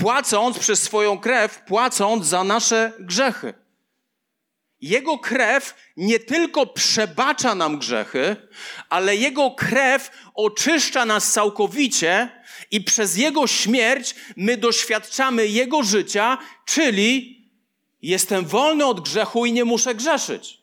płacąc 0.00 0.58
przez 0.58 0.82
swoją 0.82 1.18
krew, 1.18 1.62
płacąc 1.66 2.26
za 2.26 2.44
nasze 2.44 2.92
grzechy. 3.00 3.54
Jego 4.80 5.18
krew 5.18 5.74
nie 5.96 6.18
tylko 6.18 6.66
przebacza 6.66 7.54
nam 7.54 7.78
grzechy, 7.78 8.36
ale 8.88 9.16
Jego 9.16 9.50
krew 9.50 10.10
oczyszcza 10.34 11.06
nas 11.06 11.32
całkowicie 11.32 12.42
i 12.70 12.80
przez 12.80 13.16
Jego 13.16 13.46
śmierć 13.46 14.14
my 14.36 14.56
doświadczamy 14.56 15.46
Jego 15.46 15.82
życia, 15.82 16.38
czyli 16.66 17.40
Jestem 18.02 18.44
wolny 18.44 18.86
od 18.86 19.00
grzechu 19.00 19.46
i 19.46 19.52
nie 19.52 19.64
muszę 19.64 19.94
grzeszyć. 19.94 20.60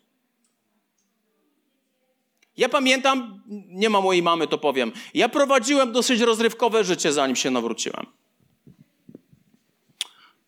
Ja 2.58 2.70
pamiętam, 2.70 3.44
nie 3.68 3.90
ma 3.90 4.02
mojej 4.02 4.24
mamy, 4.24 4.48
to 4.48 4.58
powiem. 4.58 4.92
Ja 5.14 5.30
prowadziłem 5.30 5.92
dosyć 5.92 6.22
rozrywkowe 6.22 6.84
życie, 6.84 7.14
zanim 7.14 7.36
się 7.36 7.52
nawróciłem. 7.52 8.17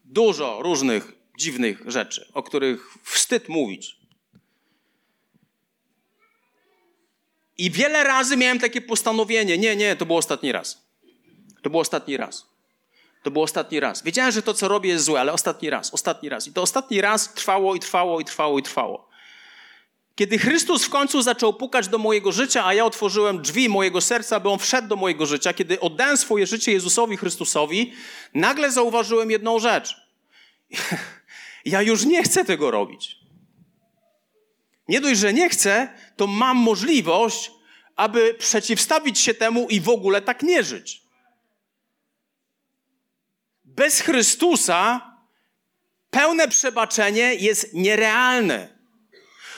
Dużo 0.10 0.62
różnych 0.62 1.12
dziwnych 1.38 1.82
rzeczy, 1.86 2.32
o 2.34 2.44
których 2.44 2.98
wstyd 3.04 3.50
mówić. 3.50 4.00
I 7.58 7.72
wiele 7.72 8.04
razy 8.04 8.38
miałem 8.38 8.60
takie 8.60 8.82
postanowienie: 8.82 9.58
nie, 9.58 9.76
nie, 9.76 9.96
to 9.96 10.06
był 10.06 10.18
ostatni 10.18 10.52
raz. 10.52 10.90
To 11.64 11.70
był 11.70 11.80
ostatni 11.80 12.18
raz. 12.18 12.46
To 13.24 13.32
był 13.32 13.42
ostatni 13.42 13.80
raz. 13.80 14.04
Wiedziałem, 14.04 14.32
że 14.32 14.42
to, 14.42 14.54
co 14.54 14.68
robię, 14.68 14.90
jest 14.90 15.06
złe, 15.06 15.20
ale 15.20 15.34
ostatni 15.34 15.70
raz, 15.70 15.94
ostatni 15.94 16.30
raz. 16.30 16.48
I 16.48 16.54
to 16.54 16.62
ostatni 16.62 17.02
raz 17.02 17.34
trwało 17.34 17.76
i 17.76 17.80
trwało 17.80 18.20
i 18.20 18.26
trwało 18.26 18.60
i 18.60 18.64
trwało. 18.64 19.09
Kiedy 20.20 20.40
Chrystus 20.40 20.86
w 20.86 20.90
końcu 20.90 21.22
zaczął 21.22 21.54
pukać 21.54 21.88
do 21.88 21.98
mojego 21.98 22.32
życia, 22.32 22.66
a 22.66 22.74
ja 22.74 22.86
otworzyłem 22.86 23.42
drzwi 23.42 23.70
mojego 23.70 24.02
serca, 24.02 24.40
by 24.40 24.50
on 24.50 24.60
wszedł 24.60 24.88
do 24.88 24.96
mojego 24.96 25.26
życia, 25.26 25.54
kiedy 25.54 25.80
oddałem 25.80 26.18
swoje 26.18 26.48
życie 26.48 26.72
Jezusowi 26.72 27.18
Chrystusowi, 27.18 27.94
nagle 28.34 28.72
zauważyłem 28.72 29.32
jedną 29.32 29.60
rzecz. 29.60 29.96
Ja 31.66 31.82
już 31.82 32.06
nie 32.06 32.24
chcę 32.24 32.46
tego 32.46 32.72
robić. 32.72 33.16
Nie 34.88 35.02
dość, 35.02 35.20
że 35.20 35.34
nie 35.34 35.50
chcę, 35.50 35.90
to 36.18 36.28
mam 36.28 36.58
możliwość, 36.58 37.52
aby 37.96 38.34
przeciwstawić 38.34 39.20
się 39.20 39.34
temu 39.34 39.68
i 39.70 39.82
w 39.82 39.90
ogóle 39.90 40.22
tak 40.22 40.44
nie 40.44 40.64
żyć 40.64 41.02
bez 43.64 44.00
Chrystusa 44.00 45.02
pełne 46.10 46.48
przebaczenie 46.48 47.36
jest 47.36 47.74
nierealne. 47.74 48.79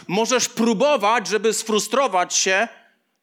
Możesz 0.07 0.49
próbować, 0.49 1.27
żeby 1.27 1.53
sfrustrować 1.53 2.35
się 2.35 2.67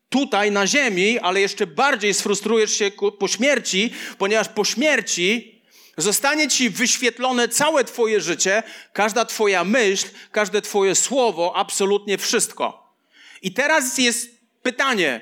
tutaj 0.09 0.51
na 0.51 0.67
ziemi, 0.67 1.19
ale 1.19 1.41
jeszcze 1.41 1.67
bardziej 1.67 2.15
sfrustrujesz 2.15 2.73
się 2.73 2.91
po 3.19 3.29
śmierci, 3.29 3.93
ponieważ 4.19 4.49
po 4.49 4.65
śmierci 4.65 5.59
zostanie 5.97 6.49
ci 6.49 6.71
wyświetlone 6.71 7.49
całe 7.49 7.85
Twoje 7.85 8.21
życie, 8.21 8.63
każda 8.93 9.25
Twoja 9.25 9.65
myśl, 9.65 10.07
każde 10.33 10.63
Twoje 10.63 10.95
słowo, 10.95 11.53
absolutnie 11.57 12.19
wszystko. 12.19 12.95
I 13.43 13.53
teraz 13.53 13.99
jest 13.99 14.31
pytanie, 14.63 15.21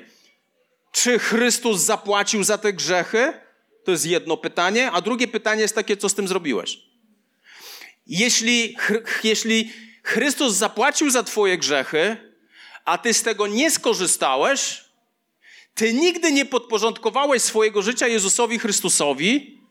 czy 0.91 1.19
Chrystus 1.19 1.81
zapłacił 1.81 2.43
za 2.43 2.57
te 2.57 2.73
grzechy? 2.73 3.33
To 3.83 3.91
jest 3.91 4.05
jedno 4.05 4.37
pytanie, 4.37 4.91
a 4.91 5.01
drugie 5.01 5.27
pytanie 5.27 5.61
jest 5.61 5.75
takie, 5.75 5.97
co 5.97 6.09
z 6.09 6.15
tym 6.15 6.27
zrobiłeś? 6.27 6.79
Jeśli, 8.07 8.77
jeśli 9.23 9.71
Chrystus 10.07 10.53
zapłacił 10.53 11.09
za 11.09 11.23
Twoje 11.23 11.57
grzechy, 11.57 12.33
a 12.85 12.97
Ty 12.97 13.13
z 13.13 13.23
tego 13.23 13.47
nie 13.47 13.71
skorzystałeś, 13.71 14.83
Ty 15.75 15.93
nigdy 15.93 16.31
nie 16.31 16.45
podporządkowałeś 16.45 17.41
swojego 17.41 17.81
życia 17.81 18.07
Jezusowi 18.07 18.59
Chrystusowi 18.59 19.61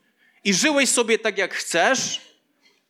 i 0.44 0.54
żyłeś 0.54 0.88
sobie 0.88 1.18
tak, 1.18 1.38
jak 1.38 1.54
chcesz, 1.54 2.20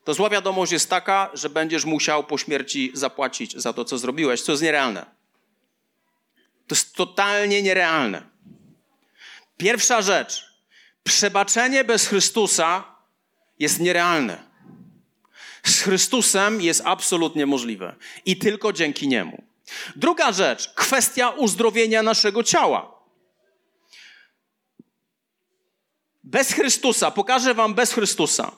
to 0.05 0.15
zła 0.15 0.31
wiadomość 0.31 0.73
jest 0.73 0.91
taka, 0.91 1.31
że 1.35 1.51
będziesz 1.51 1.85
musiał 1.85 2.25
po 2.25 2.39
śmierci 2.39 2.91
zapłacić 2.95 3.57
za 3.57 3.73
to, 3.73 3.85
co 3.85 3.99
zrobiłeś, 3.99 4.43
co 4.43 4.53
jest 4.53 4.63
nierealne. 4.63 5.07
To 6.67 6.75
jest 6.75 6.95
totalnie 6.95 7.63
nierealne. 7.63 8.23
Pierwsza 9.57 10.03
rzecz. 10.03 10.45
Przebaczenie 11.05 11.85
bez 11.85 12.07
Chrystusa 12.07 12.85
jest 13.59 13.81
nierealne. 13.81 14.46
Z 15.67 15.81
Chrystusem 15.81 16.61
jest 16.61 16.83
absolutnie 16.85 17.47
możliwe 17.47 17.95
i 18.25 18.37
tylko 18.37 18.73
dzięki 18.73 19.09
Niemu. 19.09 19.43
Druga 19.97 20.33
rzecz, 20.33 20.75
kwestia 20.75 21.31
uzdrowienia 21.31 22.03
naszego 22.03 22.43
ciała. 22.43 22.97
Bez 26.25 26.53
Chrystusa, 26.53 27.11
pokażę 27.11 27.55
Wam 27.55 27.75
bez 27.75 27.93
Chrystusa. 27.93 28.53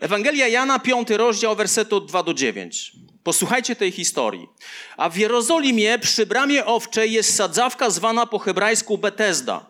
Ewangelia 0.00 0.48
Jana, 0.48 0.78
5 0.78 1.10
rozdział, 1.10 1.56
wersetu 1.56 2.00
2 2.00 2.22
do 2.22 2.34
9. 2.34 2.92
Posłuchajcie 3.24 3.76
tej 3.76 3.92
historii. 3.92 4.48
A 4.96 5.08
w 5.08 5.16
Jerozolimie 5.16 5.98
przy 5.98 6.26
bramie 6.26 6.66
owczej 6.66 7.12
jest 7.12 7.36
sadzawka 7.36 7.90
zwana 7.90 8.26
po 8.26 8.38
hebrajsku 8.38 8.98
Betesda. 8.98 9.66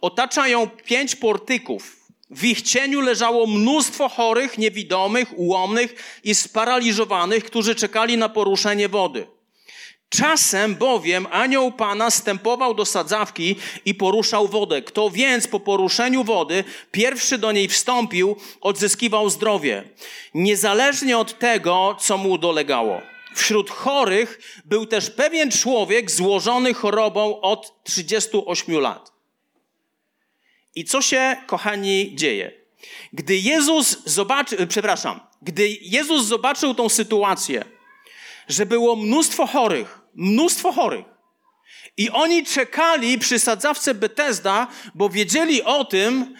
Otacza 0.00 0.48
ją 0.48 0.70
pięć 0.70 1.16
portyków. 1.16 1.99
W 2.30 2.44
ich 2.44 2.62
cieniu 2.62 3.00
leżało 3.00 3.46
mnóstwo 3.46 4.08
chorych, 4.08 4.58
niewidomych, 4.58 5.38
ułomnych 5.38 6.20
i 6.24 6.34
sparaliżowanych, 6.34 7.44
którzy 7.44 7.74
czekali 7.74 8.16
na 8.16 8.28
poruszenie 8.28 8.88
wody. 8.88 9.26
Czasem 10.08 10.74
bowiem 10.74 11.26
anioł 11.30 11.72
Pana 11.72 12.10
stępował 12.10 12.74
do 12.74 12.84
sadzawki 12.84 13.56
i 13.84 13.94
poruszał 13.94 14.48
wodę. 14.48 14.82
Kto 14.82 15.10
więc 15.10 15.48
po 15.48 15.60
poruszeniu 15.60 16.24
wody 16.24 16.64
pierwszy 16.92 17.38
do 17.38 17.52
niej 17.52 17.68
wstąpił, 17.68 18.36
odzyskiwał 18.60 19.30
zdrowie, 19.30 19.84
niezależnie 20.34 21.18
od 21.18 21.38
tego, 21.38 21.96
co 22.00 22.18
mu 22.18 22.38
dolegało. 22.38 23.00
Wśród 23.34 23.70
chorych 23.70 24.40
był 24.64 24.86
też 24.86 25.10
pewien 25.10 25.50
człowiek 25.50 26.10
złożony 26.10 26.74
chorobą 26.74 27.40
od 27.40 27.84
38 27.84 28.78
lat. 28.78 29.19
I 30.74 30.84
co 30.84 31.02
się, 31.02 31.36
kochani, 31.46 32.12
dzieje? 32.14 32.52
Gdy 33.12 33.36
Jezus 33.36 34.04
zobaczył, 34.04 34.58
przepraszam, 34.68 35.20
gdy 35.42 35.68
Jezus 35.80 36.26
zobaczył 36.26 36.74
tą 36.74 36.88
sytuację, 36.88 37.64
że 38.48 38.66
było 38.66 38.96
mnóstwo 38.96 39.46
chorych, 39.46 40.00
mnóstwo 40.14 40.72
chorych, 40.72 41.04
i 41.96 42.10
oni 42.10 42.46
czekali 42.46 43.18
przy 43.18 43.38
sadzawce 43.38 43.94
Bethesda, 43.94 44.66
bo 44.94 45.08
wiedzieli 45.08 45.62
o 45.62 45.84
tym, 45.84 46.34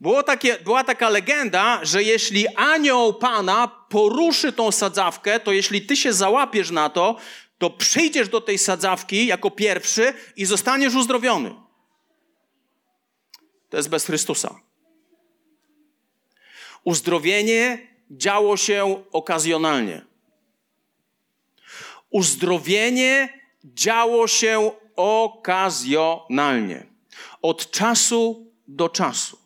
było 0.00 0.22
takie, 0.22 0.58
była 0.58 0.84
taka 0.84 1.08
legenda, 1.08 1.80
że 1.82 2.02
jeśli 2.02 2.48
anioł 2.48 3.14
Pana 3.14 3.68
poruszy 3.88 4.52
tą 4.52 4.72
sadzawkę, 4.72 5.40
to 5.40 5.52
jeśli 5.52 5.82
ty 5.82 5.96
się 5.96 6.12
załapiesz 6.12 6.70
na 6.70 6.90
to, 6.90 7.16
to 7.58 7.70
przyjdziesz 7.70 8.28
do 8.28 8.40
tej 8.40 8.58
sadzawki 8.58 9.26
jako 9.26 9.50
pierwszy 9.50 10.14
i 10.36 10.44
zostaniesz 10.44 10.94
uzdrowiony. 10.94 11.63
To 13.74 13.78
jest 13.78 13.88
bez 13.88 14.04
Chrystusa. 14.04 14.60
Uzdrowienie 16.84 17.88
działo 18.10 18.56
się 18.56 19.04
okazjonalnie. 19.12 20.04
Uzdrowienie 22.10 23.40
działo 23.64 24.28
się 24.28 24.70
okazjonalnie. 24.96 26.86
Od 27.42 27.70
czasu 27.70 28.52
do 28.68 28.88
czasu. 28.88 29.38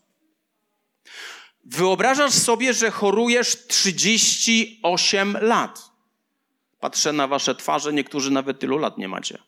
Wyobrażasz 1.64 2.34
sobie, 2.34 2.74
że 2.74 2.90
chorujesz 2.90 3.66
38 3.66 5.36
lat. 5.40 5.80
Patrzę 6.80 7.12
na 7.12 7.26
wasze 7.26 7.54
twarze, 7.54 7.92
niektórzy 7.92 8.30
nawet 8.30 8.58
tylu 8.58 8.78
lat 8.78 8.98
nie 8.98 9.08
macie. 9.08 9.38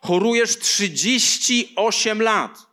Chorujesz 0.00 0.58
38 0.58 2.22
lat. 2.22 2.65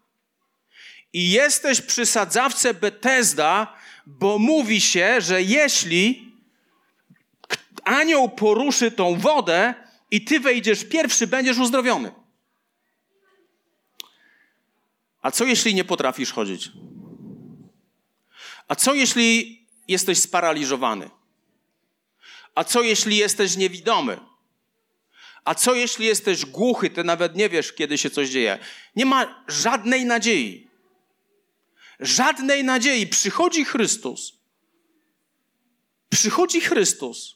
I 1.14 1.32
jesteś 1.32 1.82
przy 1.82 2.06
sadzawce 2.06 2.74
Bethesda, 2.74 3.76
bo 4.06 4.40
mówi 4.40 4.82
się, 4.82 5.22
że 5.22 5.42
jeśli 5.42 6.32
anioł 7.84 8.30
poruszy 8.30 8.92
tą 8.92 9.20
wodę 9.20 9.74
i 10.12 10.26
ty 10.26 10.40
wejdziesz 10.40 10.86
pierwszy, 10.86 11.28
będziesz 11.28 11.58
uzdrowiony. 11.58 12.12
A 15.22 15.32
co 15.32 15.46
jeśli 15.46 15.76
nie 15.76 15.84
potrafisz 15.84 16.32
chodzić? 16.32 16.72
A 18.68 18.76
co 18.76 18.94
jeśli 18.94 19.60
jesteś 19.88 20.20
sparaliżowany? 20.20 21.10
A 22.56 22.64
co 22.64 22.82
jeśli 22.82 23.18
jesteś 23.18 23.56
niewidomy? 23.58 24.20
A 25.46 25.56
co 25.56 25.74
jeśli 25.74 26.06
jesteś 26.06 26.46
głuchy, 26.46 26.90
ty 26.90 27.04
nawet 27.04 27.36
nie 27.36 27.50
wiesz, 27.50 27.74
kiedy 27.74 27.98
się 27.98 28.10
coś 28.10 28.30
dzieje? 28.30 28.60
Nie 28.96 29.06
ma 29.06 29.44
żadnej 29.48 30.06
nadziei. 30.06 30.73
Żadnej 32.00 32.64
nadziei. 32.64 33.08
Przychodzi 33.08 33.66
Chrystus. 33.66 34.34
Przychodzi 36.10 36.62
Chrystus. 36.62 37.36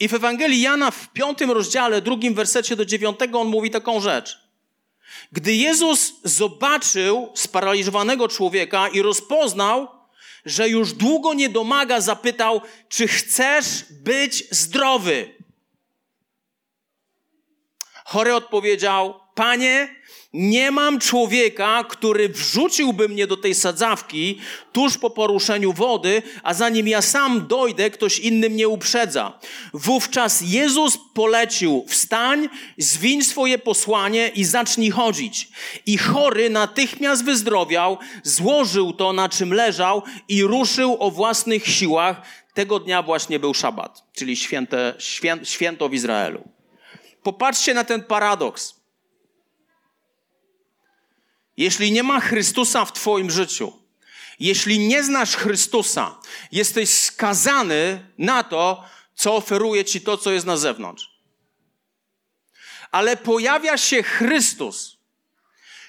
I 0.00 0.08
w 0.08 0.14
Ewangelii 0.14 0.60
Jana 0.60 0.90
w 0.90 1.12
piątym 1.12 1.50
rozdziale, 1.50 2.02
drugim 2.02 2.34
wersecie 2.34 2.76
do 2.76 2.84
dziewiątego, 2.84 3.40
on 3.40 3.48
mówi 3.48 3.70
taką 3.70 4.00
rzecz. 4.00 4.38
Gdy 5.32 5.54
Jezus 5.54 6.12
zobaczył 6.24 7.32
sparaliżowanego 7.34 8.28
człowieka 8.28 8.88
i 8.88 9.02
rozpoznał, 9.02 9.88
że 10.44 10.68
już 10.68 10.92
długo 10.92 11.34
nie 11.34 11.48
domaga, 11.48 12.00
zapytał, 12.00 12.60
czy 12.88 13.08
chcesz 13.08 13.84
być 13.90 14.44
zdrowy? 14.50 15.34
Chory 18.04 18.34
odpowiedział, 18.34 19.20
panie, 19.34 19.97
nie 20.32 20.70
mam 20.70 20.98
człowieka, 20.98 21.84
który 21.88 22.28
wrzuciłby 22.28 23.08
mnie 23.08 23.26
do 23.26 23.36
tej 23.36 23.54
sadzawki 23.54 24.38
tuż 24.72 24.98
po 24.98 25.10
poruszeniu 25.10 25.72
wody, 25.72 26.22
a 26.42 26.54
zanim 26.54 26.88
ja 26.88 27.02
sam 27.02 27.46
dojdę, 27.46 27.90
ktoś 27.90 28.18
inny 28.18 28.50
mnie 28.50 28.68
uprzedza. 28.68 29.38
Wówczas 29.72 30.40
Jezus 30.40 30.98
polecił: 31.14 31.84
Wstań, 31.88 32.48
zwiń 32.78 33.22
swoje 33.22 33.58
posłanie 33.58 34.30
i 34.34 34.44
zacznij 34.44 34.90
chodzić. 34.90 35.48
I 35.86 35.98
chory 35.98 36.50
natychmiast 36.50 37.24
wyzdrowiał, 37.24 37.98
złożył 38.22 38.92
to, 38.92 39.12
na 39.12 39.28
czym 39.28 39.54
leżał 39.54 40.02
i 40.28 40.42
ruszył 40.42 40.96
o 41.00 41.10
własnych 41.10 41.66
siłach. 41.66 42.22
Tego 42.54 42.80
dnia 42.80 43.02
właśnie 43.02 43.38
był 43.38 43.54
szabat, 43.54 44.04
czyli 44.12 44.36
święte, 44.36 44.94
świę, 44.98 45.38
święto 45.42 45.88
w 45.88 45.94
Izraelu. 45.94 46.48
Popatrzcie 47.22 47.74
na 47.74 47.84
ten 47.84 48.02
paradoks. 48.02 48.77
Jeśli 51.58 51.92
nie 51.92 52.02
ma 52.02 52.20
Chrystusa 52.20 52.84
w 52.84 52.92
Twoim 52.92 53.30
życiu, 53.30 53.72
jeśli 54.40 54.78
nie 54.78 55.04
znasz 55.04 55.36
Chrystusa, 55.36 56.18
jesteś 56.52 56.90
skazany 56.90 58.06
na 58.18 58.44
to, 58.44 58.84
co 59.14 59.36
oferuje 59.36 59.84
Ci 59.84 60.00
to, 60.00 60.18
co 60.18 60.32
jest 60.32 60.46
na 60.46 60.56
zewnątrz. 60.56 61.10
Ale 62.90 63.16
pojawia 63.16 63.78
się 63.78 64.02
Chrystus, 64.02 64.98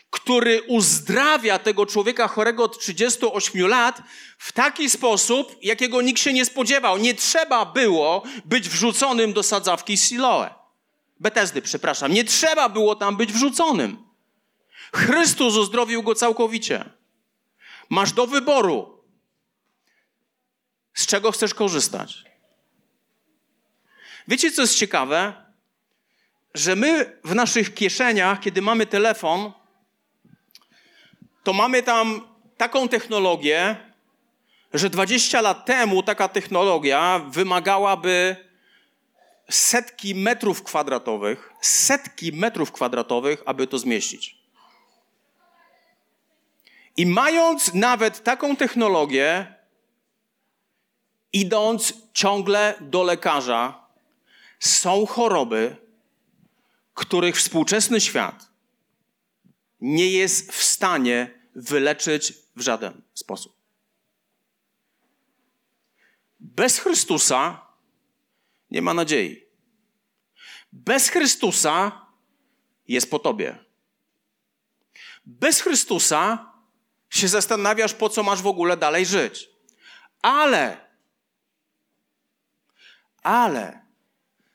który 0.10 0.62
uzdrawia 0.62 1.60
tego 1.60 1.86
człowieka 1.86 2.28
chorego 2.28 2.64
od 2.64 2.80
38 2.80 3.68
lat 3.68 4.02
w 4.38 4.52
taki 4.52 4.90
sposób, 4.90 5.56
jakiego 5.62 6.02
nikt 6.02 6.22
się 6.22 6.34
nie 6.34 6.46
spodziewał. 6.46 6.98
Nie 6.98 7.14
trzeba 7.14 7.66
było 7.66 8.24
być 8.46 8.70
wrzuconym 8.70 9.34
do 9.34 9.44
sadzawki 9.44 9.98
Siloe. 9.98 10.54
Przepraszam. 11.64 12.14
Nie 12.14 12.24
trzeba 12.24 12.70
było 12.70 12.96
tam 12.96 13.18
być 13.18 13.34
wrzuconym. 13.34 14.09
Chrystus 14.94 15.56
uzdrowił 15.56 16.04
go 16.04 16.16
całkowicie. 16.16 16.90
Masz 17.90 18.12
do 18.14 18.28
wyboru, 18.28 19.04
z 20.94 21.06
czego 21.06 21.32
chcesz 21.32 21.54
korzystać. 21.54 22.24
Wiecie, 24.28 24.52
co 24.52 24.62
jest 24.62 24.78
ciekawe? 24.78 25.34
Że 26.54 26.76
my 26.76 27.20
w 27.24 27.36
naszych 27.36 27.74
kieszeniach, 27.74 28.40
kiedy 28.40 28.62
mamy 28.62 28.86
telefon, 28.86 29.52
to 31.44 31.54
mamy 31.54 31.84
tam 31.84 32.28
taką 32.58 32.90
technologię, 32.90 33.76
że 34.74 34.90
20 34.90 35.42
lat 35.42 35.66
temu 35.66 36.04
taka 36.04 36.28
technologia 36.28 37.20
wymagałaby 37.20 38.36
setki 39.50 40.16
metrów 40.16 40.64
kwadratowych, 40.64 41.54
setki 41.62 42.34
metrów 42.34 42.72
kwadratowych, 42.72 43.44
aby 43.46 43.68
to 43.68 43.78
zmieścić. 43.78 44.39
I 47.00 47.06
mając 47.06 47.74
nawet 47.74 48.24
taką 48.24 48.56
technologię, 48.56 49.56
idąc 51.34 51.94
ciągle 52.14 52.74
do 52.82 53.04
lekarza, 53.04 53.88
są 54.60 55.06
choroby, 55.06 55.76
których 56.94 57.38
współczesny 57.38 58.02
świat 58.02 58.52
nie 59.82 60.12
jest 60.12 60.52
w 60.52 60.64
stanie 60.64 61.40
wyleczyć 61.56 62.34
w 62.56 62.62
żaden 62.62 63.02
sposób. 63.14 63.56
Bez 66.40 66.80
Chrystusa 66.80 67.68
nie 68.72 68.82
ma 68.82 68.94
nadziei. 68.94 69.46
Bez 70.72 71.10
Chrystusa 71.10 72.06
jest 72.88 73.12
po 73.12 73.20
tobie. 73.20 73.58
Bez 75.26 75.62
Chrystusa 75.62 76.49
się 77.10 77.28
zastanawiasz, 77.28 77.94
po 77.94 78.10
co 78.10 78.24
masz 78.24 78.42
w 78.42 78.48
ogóle 78.48 78.78
dalej 78.78 79.06
żyć. 79.06 79.50
Ale, 80.22 80.78
ale 83.24 83.86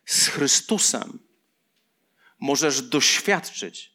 z 0.07 0.27
Chrystusem 0.27 1.19
możesz 2.41 2.83
doświadczyć 2.83 3.95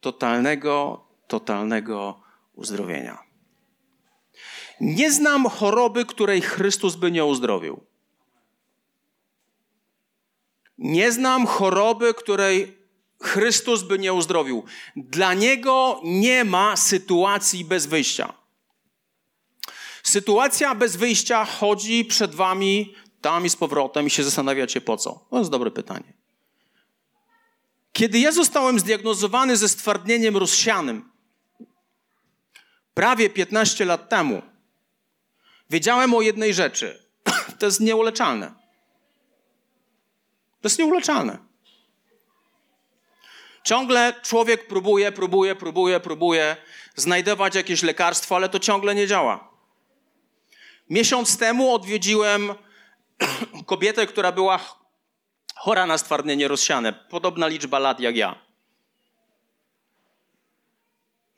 totalnego, 0.00 1.06
totalnego 1.28 2.22
uzdrowienia. 2.54 3.18
Nie 4.80 5.12
znam 5.12 5.48
choroby, 5.48 6.04
której 6.04 6.40
Chrystus 6.40 6.96
by 6.96 7.10
nie 7.10 7.24
uzdrowił. 7.24 7.86
Nie 10.78 11.12
znam 11.12 11.46
choroby, 11.46 12.14
której 12.14 12.79
Chrystus 13.20 13.82
by 13.82 13.98
nie 13.98 14.12
uzdrowił. 14.12 14.64
Dla 14.96 15.34
niego 15.34 16.00
nie 16.04 16.44
ma 16.44 16.76
sytuacji 16.76 17.64
bez 17.64 17.86
wyjścia. 17.86 18.32
Sytuacja 20.02 20.74
bez 20.74 20.96
wyjścia 20.96 21.44
chodzi 21.44 22.04
przed 22.04 22.34
wami 22.34 22.94
tam 23.20 23.46
i 23.46 23.50
z 23.50 23.56
powrotem 23.56 24.06
i 24.06 24.10
się 24.10 24.24
zastanawiacie 24.24 24.80
po 24.80 24.96
co. 24.96 25.26
To 25.30 25.38
jest 25.38 25.50
dobre 25.50 25.70
pytanie. 25.70 26.12
Kiedy 27.92 28.18
ja 28.18 28.32
zostałem 28.32 28.78
zdiagnozowany 28.78 29.56
ze 29.56 29.68
stwardnieniem 29.68 30.36
rozsianym, 30.36 31.10
prawie 32.94 33.30
15 33.30 33.84
lat 33.84 34.08
temu, 34.08 34.42
wiedziałem 35.70 36.14
o 36.14 36.20
jednej 36.20 36.54
rzeczy. 36.54 37.04
To 37.58 37.66
jest 37.66 37.80
nieuleczalne. 37.80 38.54
To 40.60 40.68
jest 40.68 40.78
nieuleczalne. 40.78 41.49
Ciągle 43.64 44.14
człowiek 44.22 44.66
próbuje, 44.66 45.12
próbuje, 45.12 45.54
próbuje, 45.54 46.00
próbuje 46.00 46.56
znajdować 46.96 47.54
jakieś 47.54 47.82
lekarstwo, 47.82 48.36
ale 48.36 48.48
to 48.48 48.58
ciągle 48.58 48.94
nie 48.94 49.06
działa. 49.06 49.50
Miesiąc 50.90 51.38
temu 51.38 51.74
odwiedziłem 51.74 52.54
kobietę, 53.66 54.06
która 54.06 54.32
była 54.32 54.60
chora 55.54 55.86
na 55.86 55.98
stwardnienie 55.98 56.48
rozsiane. 56.48 56.92
Podobna 56.92 57.46
liczba 57.46 57.78
lat 57.78 58.00
jak 58.00 58.16
ja. 58.16 58.38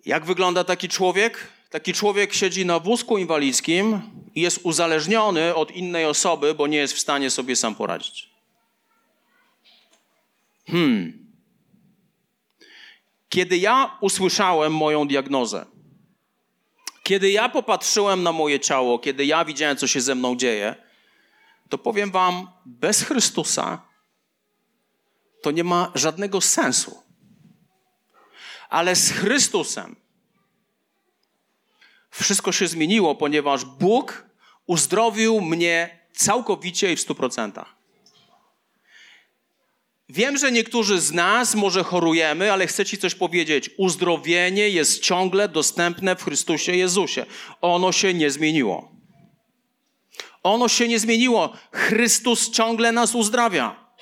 Jak 0.06 0.24
wygląda 0.24 0.64
taki 0.64 0.88
człowiek? 0.88 1.48
Taki 1.70 1.92
człowiek 1.92 2.34
siedzi 2.34 2.66
na 2.66 2.78
wózku 2.78 3.18
inwalidzkim 3.18 4.02
i 4.34 4.40
jest 4.40 4.60
uzależniony 4.62 5.54
od 5.54 5.70
innej 5.70 6.04
osoby, 6.04 6.54
bo 6.54 6.66
nie 6.66 6.78
jest 6.78 6.94
w 6.94 6.98
stanie 6.98 7.30
sobie 7.30 7.56
sam 7.56 7.74
poradzić. 7.74 8.28
Hmm. 10.66 11.21
Kiedy 13.32 13.58
ja 13.58 13.98
usłyszałem 14.00 14.74
moją 14.74 15.08
diagnozę, 15.08 15.66
kiedy 17.02 17.30
ja 17.30 17.48
popatrzyłem 17.48 18.22
na 18.22 18.32
moje 18.32 18.60
ciało, 18.60 18.98
kiedy 18.98 19.24
ja 19.24 19.44
widziałem, 19.44 19.76
co 19.76 19.86
się 19.86 20.00
ze 20.00 20.14
mną 20.14 20.36
dzieje, 20.36 20.74
to 21.68 21.78
powiem 21.78 22.10
Wam, 22.10 22.48
bez 22.66 23.02
Chrystusa 23.02 23.82
to 25.42 25.50
nie 25.50 25.64
ma 25.64 25.92
żadnego 25.94 26.40
sensu. 26.40 27.02
Ale 28.68 28.96
z 28.96 29.10
Chrystusem 29.10 29.96
wszystko 32.10 32.52
się 32.52 32.66
zmieniło, 32.68 33.14
ponieważ 33.14 33.64
Bóg 33.64 34.26
uzdrowił 34.66 35.40
mnie 35.40 36.06
całkowicie 36.14 36.92
i 36.92 36.96
w 36.96 37.00
stu 37.00 37.14
procentach. 37.14 37.81
Wiem, 40.12 40.36
że 40.36 40.52
niektórzy 40.52 41.00
z 41.00 41.12
nas 41.12 41.54
może 41.54 41.84
chorujemy, 41.84 42.52
ale 42.52 42.66
chcę 42.66 42.84
Ci 42.84 42.98
coś 42.98 43.14
powiedzieć. 43.14 43.70
Uzdrowienie 43.76 44.68
jest 44.68 45.02
ciągle 45.02 45.48
dostępne 45.48 46.16
w 46.16 46.24
Chrystusie 46.24 46.76
Jezusie. 46.76 47.26
Ono 47.60 47.92
się 47.92 48.14
nie 48.14 48.30
zmieniło. 48.30 48.92
Ono 50.42 50.68
się 50.68 50.88
nie 50.88 50.98
zmieniło. 50.98 51.52
Chrystus 51.72 52.50
ciągle 52.50 52.92
nas 52.92 53.14
uzdrawia. 53.14 53.94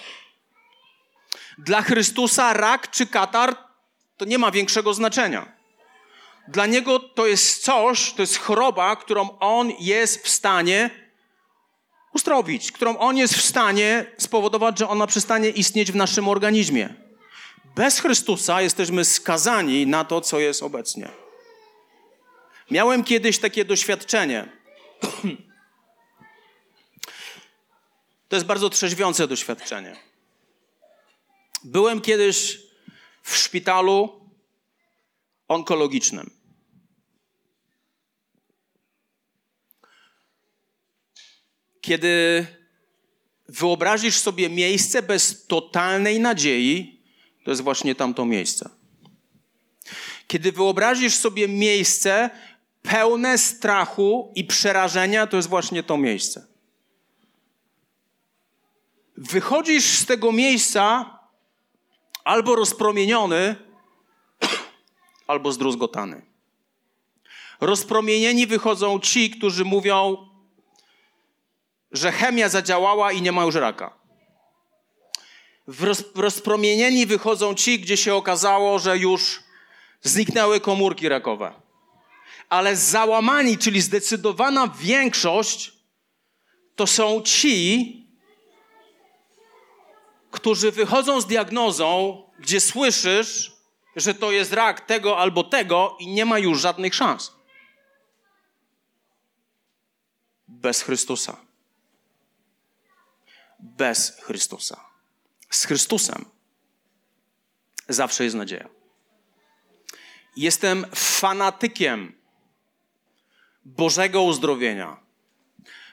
Dla 1.58 1.82
Chrystusa 1.82 2.52
rak 2.52 2.90
czy 2.90 3.06
katar 3.06 3.56
to 4.16 4.24
nie 4.24 4.38
ma 4.38 4.50
większego 4.50 4.94
znaczenia. 4.94 5.52
Dla 6.48 6.66
niego 6.66 6.98
to 6.98 7.26
jest 7.26 7.62
coś, 7.62 8.12
to 8.12 8.22
jest 8.22 8.38
choroba, 8.38 8.96
którą 8.96 9.38
on 9.38 9.72
jest 9.80 10.24
w 10.24 10.28
stanie 10.28 10.90
uzdrowić, 12.14 12.72
którą 12.72 12.98
on 12.98 13.16
jest 13.16 13.34
w 13.34 13.42
stanie 13.42 14.06
spowodować, 14.18 14.78
że 14.78 14.88
ona 14.88 15.06
przestanie 15.06 15.48
istnieć 15.48 15.92
w 15.92 15.96
naszym 15.96 16.28
organizmie. 16.28 16.94
Bez 17.74 17.98
Chrystusa 17.98 18.62
jesteśmy 18.62 19.04
skazani 19.04 19.86
na 19.86 20.04
to, 20.04 20.20
co 20.20 20.40
jest 20.40 20.62
obecnie. 20.62 21.08
Miałem 22.70 23.04
kiedyś 23.04 23.38
takie 23.38 23.64
doświadczenie. 23.64 24.48
To 28.28 28.36
jest 28.36 28.46
bardzo 28.46 28.70
trzeźwiące 28.70 29.28
doświadczenie. 29.28 29.96
Byłem 31.64 32.00
kiedyś 32.00 32.58
w 33.22 33.36
szpitalu 33.36 34.20
onkologicznym. 35.48 36.39
Kiedy 41.80 42.46
wyobrazisz 43.48 44.16
sobie 44.16 44.48
miejsce 44.48 45.02
bez 45.02 45.46
totalnej 45.46 46.20
nadziei, 46.20 47.00
to 47.44 47.50
jest 47.50 47.62
właśnie 47.62 47.94
tamto 47.94 48.24
miejsce. 48.24 48.70
Kiedy 50.26 50.52
wyobrazisz 50.52 51.14
sobie 51.14 51.48
miejsce 51.48 52.30
pełne 52.82 53.38
strachu 53.38 54.32
i 54.34 54.44
przerażenia, 54.44 55.26
to 55.26 55.36
jest 55.36 55.48
właśnie 55.48 55.82
to 55.82 55.96
miejsce. 55.96 56.46
Wychodzisz 59.16 59.84
z 59.84 60.06
tego 60.06 60.32
miejsca 60.32 61.18
albo 62.24 62.56
rozpromieniony, 62.56 63.56
albo 65.26 65.52
zdruzgotany. 65.52 66.22
Rozpromienieni 67.60 68.46
wychodzą 68.46 69.00
ci, 69.00 69.30
którzy 69.30 69.64
mówią, 69.64 70.29
że 71.92 72.12
chemia 72.12 72.48
zadziałała 72.48 73.12
i 73.12 73.22
nie 73.22 73.32
ma 73.32 73.44
już 73.44 73.54
raka. 73.54 74.00
W 75.66 76.18
rozpromienieni 76.18 77.06
wychodzą 77.06 77.54
ci, 77.54 77.80
gdzie 77.80 77.96
się 77.96 78.14
okazało, 78.14 78.78
że 78.78 78.98
już 78.98 79.42
zniknęły 80.02 80.60
komórki 80.60 81.08
rakowe. 81.08 81.52
Ale 82.48 82.76
załamani, 82.76 83.58
czyli 83.58 83.80
zdecydowana 83.80 84.68
większość, 84.80 85.72
to 86.76 86.86
są 86.86 87.22
ci, 87.22 87.96
którzy 90.30 90.72
wychodzą 90.72 91.20
z 91.20 91.26
diagnozą, 91.26 92.22
gdzie 92.38 92.60
słyszysz, 92.60 93.52
że 93.96 94.14
to 94.14 94.30
jest 94.30 94.52
rak 94.52 94.80
tego 94.80 95.18
albo 95.18 95.44
tego 95.44 95.96
i 96.00 96.06
nie 96.06 96.24
ma 96.24 96.38
już 96.38 96.60
żadnych 96.60 96.94
szans. 96.94 97.32
Bez 100.48 100.82
Chrystusa. 100.82 101.49
Bez 103.62 104.20
Chrystusa. 104.22 104.80
Z 105.50 105.64
Chrystusem 105.64 106.24
zawsze 107.88 108.24
jest 108.24 108.36
nadzieja. 108.36 108.68
Jestem 110.36 110.86
fanatykiem 110.94 112.20
Bożego 113.64 114.22
uzdrowienia. 114.22 114.96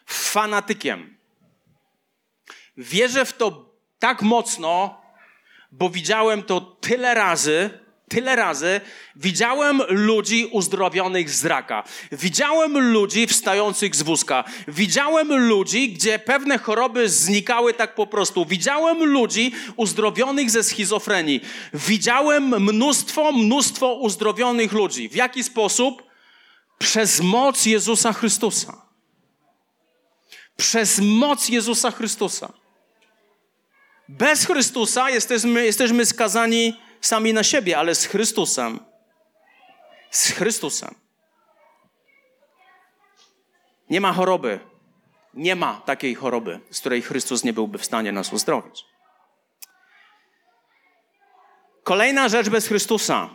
Fanatykiem. 0.05 1.17
Wierzę 2.77 3.25
w 3.25 3.37
to 3.37 3.75
tak 3.99 4.21
mocno, 4.21 5.01
bo 5.71 5.89
widziałem 5.89 6.43
to 6.43 6.61
tyle 6.61 7.13
razy, 7.13 7.79
tyle 8.09 8.35
razy. 8.35 8.81
Widziałem 9.15 9.81
ludzi 9.89 10.49
uzdrowionych 10.51 11.29
z 11.29 11.45
raka. 11.45 11.83
Widziałem 12.11 12.91
ludzi 12.91 13.27
wstających 13.27 13.95
z 13.95 14.01
wózka. 14.01 14.43
Widziałem 14.67 15.47
ludzi, 15.47 15.93
gdzie 15.93 16.19
pewne 16.19 16.57
choroby 16.57 17.09
znikały 17.09 17.73
tak 17.73 17.95
po 17.95 18.07
prostu. 18.07 18.45
Widziałem 18.45 19.03
ludzi 19.03 19.51
uzdrowionych 19.75 20.51
ze 20.51 20.63
schizofrenii. 20.63 21.41
Widziałem 21.73 22.63
mnóstwo, 22.63 23.31
mnóstwo 23.31 23.93
uzdrowionych 23.93 24.71
ludzi. 24.71 25.09
W 25.09 25.15
jaki 25.15 25.43
sposób? 25.43 26.03
Przez 26.77 27.21
moc 27.21 27.65
Jezusa 27.65 28.13
Chrystusa. 28.13 28.81
Przez 30.57 30.99
moc 30.99 31.49
Jezusa 31.49 31.91
Chrystusa. 31.91 32.53
Bez 34.09 34.45
Chrystusa 34.45 35.09
jesteśmy, 35.09 35.65
jesteśmy 35.65 36.05
skazani 36.05 36.73
sami 37.01 37.33
na 37.33 37.43
siebie, 37.43 37.77
ale 37.77 37.95
z 37.95 38.05
Chrystusem. 38.05 38.79
Z 40.11 40.31
Chrystusem. 40.31 40.95
Nie 43.89 44.01
ma 44.01 44.13
choroby. 44.13 44.59
Nie 45.33 45.55
ma 45.55 45.81
takiej 45.85 46.15
choroby, 46.15 46.59
z 46.71 46.79
której 46.79 47.01
Chrystus 47.01 47.43
nie 47.43 47.53
byłby 47.53 47.77
w 47.77 47.85
stanie 47.85 48.11
nas 48.11 48.33
uzdrowić. 48.33 48.85
Kolejna 51.83 52.29
rzecz 52.29 52.49
bez 52.49 52.67
Chrystusa. 52.67 53.29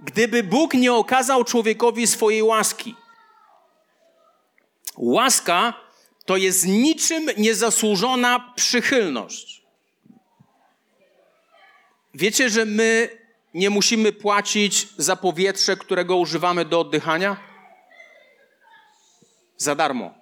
Gdyby 0.00 0.42
Bóg 0.42 0.74
nie 0.74 0.92
okazał 0.92 1.44
człowiekowi 1.44 2.06
swojej 2.06 2.42
łaski, 2.42 2.96
łaska 4.96 5.74
to 6.24 6.36
jest 6.36 6.66
niczym 6.66 7.26
niezasłużona 7.36 8.52
przychylność. 8.56 9.59
Wiecie, 12.14 12.50
że 12.50 12.64
my 12.64 13.08
nie 13.54 13.70
musimy 13.70 14.12
płacić 14.12 14.88
za 14.96 15.16
powietrze, 15.16 15.76
którego 15.76 16.16
używamy 16.16 16.64
do 16.64 16.80
oddychania? 16.80 17.36
Za 19.56 19.74
darmo. 19.74 20.14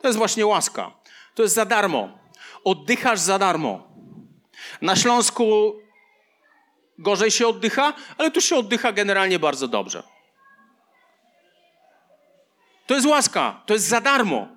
To 0.00 0.08
jest 0.08 0.18
właśnie 0.18 0.46
łaska. 0.46 0.90
To 1.34 1.42
jest 1.42 1.54
za 1.54 1.64
darmo. 1.64 2.18
Oddychasz 2.64 3.20
za 3.20 3.38
darmo. 3.38 3.88
Na 4.82 4.96
Śląsku 4.96 5.74
gorzej 6.98 7.30
się 7.30 7.48
oddycha, 7.48 7.92
ale 8.18 8.30
tu 8.30 8.40
się 8.40 8.56
oddycha 8.56 8.92
generalnie 8.92 9.38
bardzo 9.38 9.68
dobrze. 9.68 10.02
To 12.86 12.94
jest 12.94 13.06
łaska, 13.06 13.62
to 13.66 13.74
jest 13.74 13.86
za 13.86 14.00
darmo. 14.00 14.48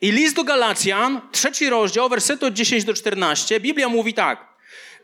I 0.00 0.12
list 0.12 0.36
do 0.36 0.44
Galacjan, 0.44 1.20
trzeci 1.32 1.70
rozdział, 1.70 2.08
wersety 2.08 2.46
od 2.46 2.54
10 2.54 2.84
do 2.84 2.94
14, 2.94 3.60
Biblia 3.60 3.88
mówi 3.88 4.14
tak. 4.14 4.53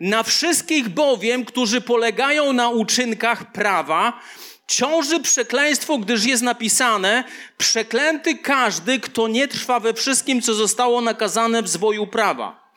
Na 0.00 0.22
wszystkich 0.22 0.88
bowiem, 0.88 1.44
którzy 1.44 1.80
polegają 1.80 2.52
na 2.52 2.68
uczynkach 2.68 3.52
prawa, 3.52 4.20
ciąży 4.66 5.20
przekleństwo, 5.20 5.98
gdyż 5.98 6.24
jest 6.24 6.42
napisane: 6.42 7.24
Przeklęty 7.58 8.38
każdy, 8.38 9.00
kto 9.00 9.28
nie 9.28 9.48
trwa 9.48 9.80
we 9.80 9.94
wszystkim, 9.94 10.42
co 10.42 10.54
zostało 10.54 11.00
nakazane 11.00 11.62
w 11.62 11.68
zwoju 11.68 12.06
prawa. 12.06 12.70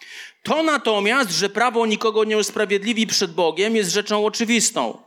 To 0.43 0.63
natomiast, 0.63 1.31
że 1.31 1.49
prawo 1.49 1.85
nikogo 1.85 2.23
nie 2.23 2.37
usprawiedliwi 2.37 3.07
przed 3.07 3.33
Bogiem, 3.33 3.75
jest 3.75 3.91
rzeczą 3.91 4.25
oczywistą. 4.25 5.01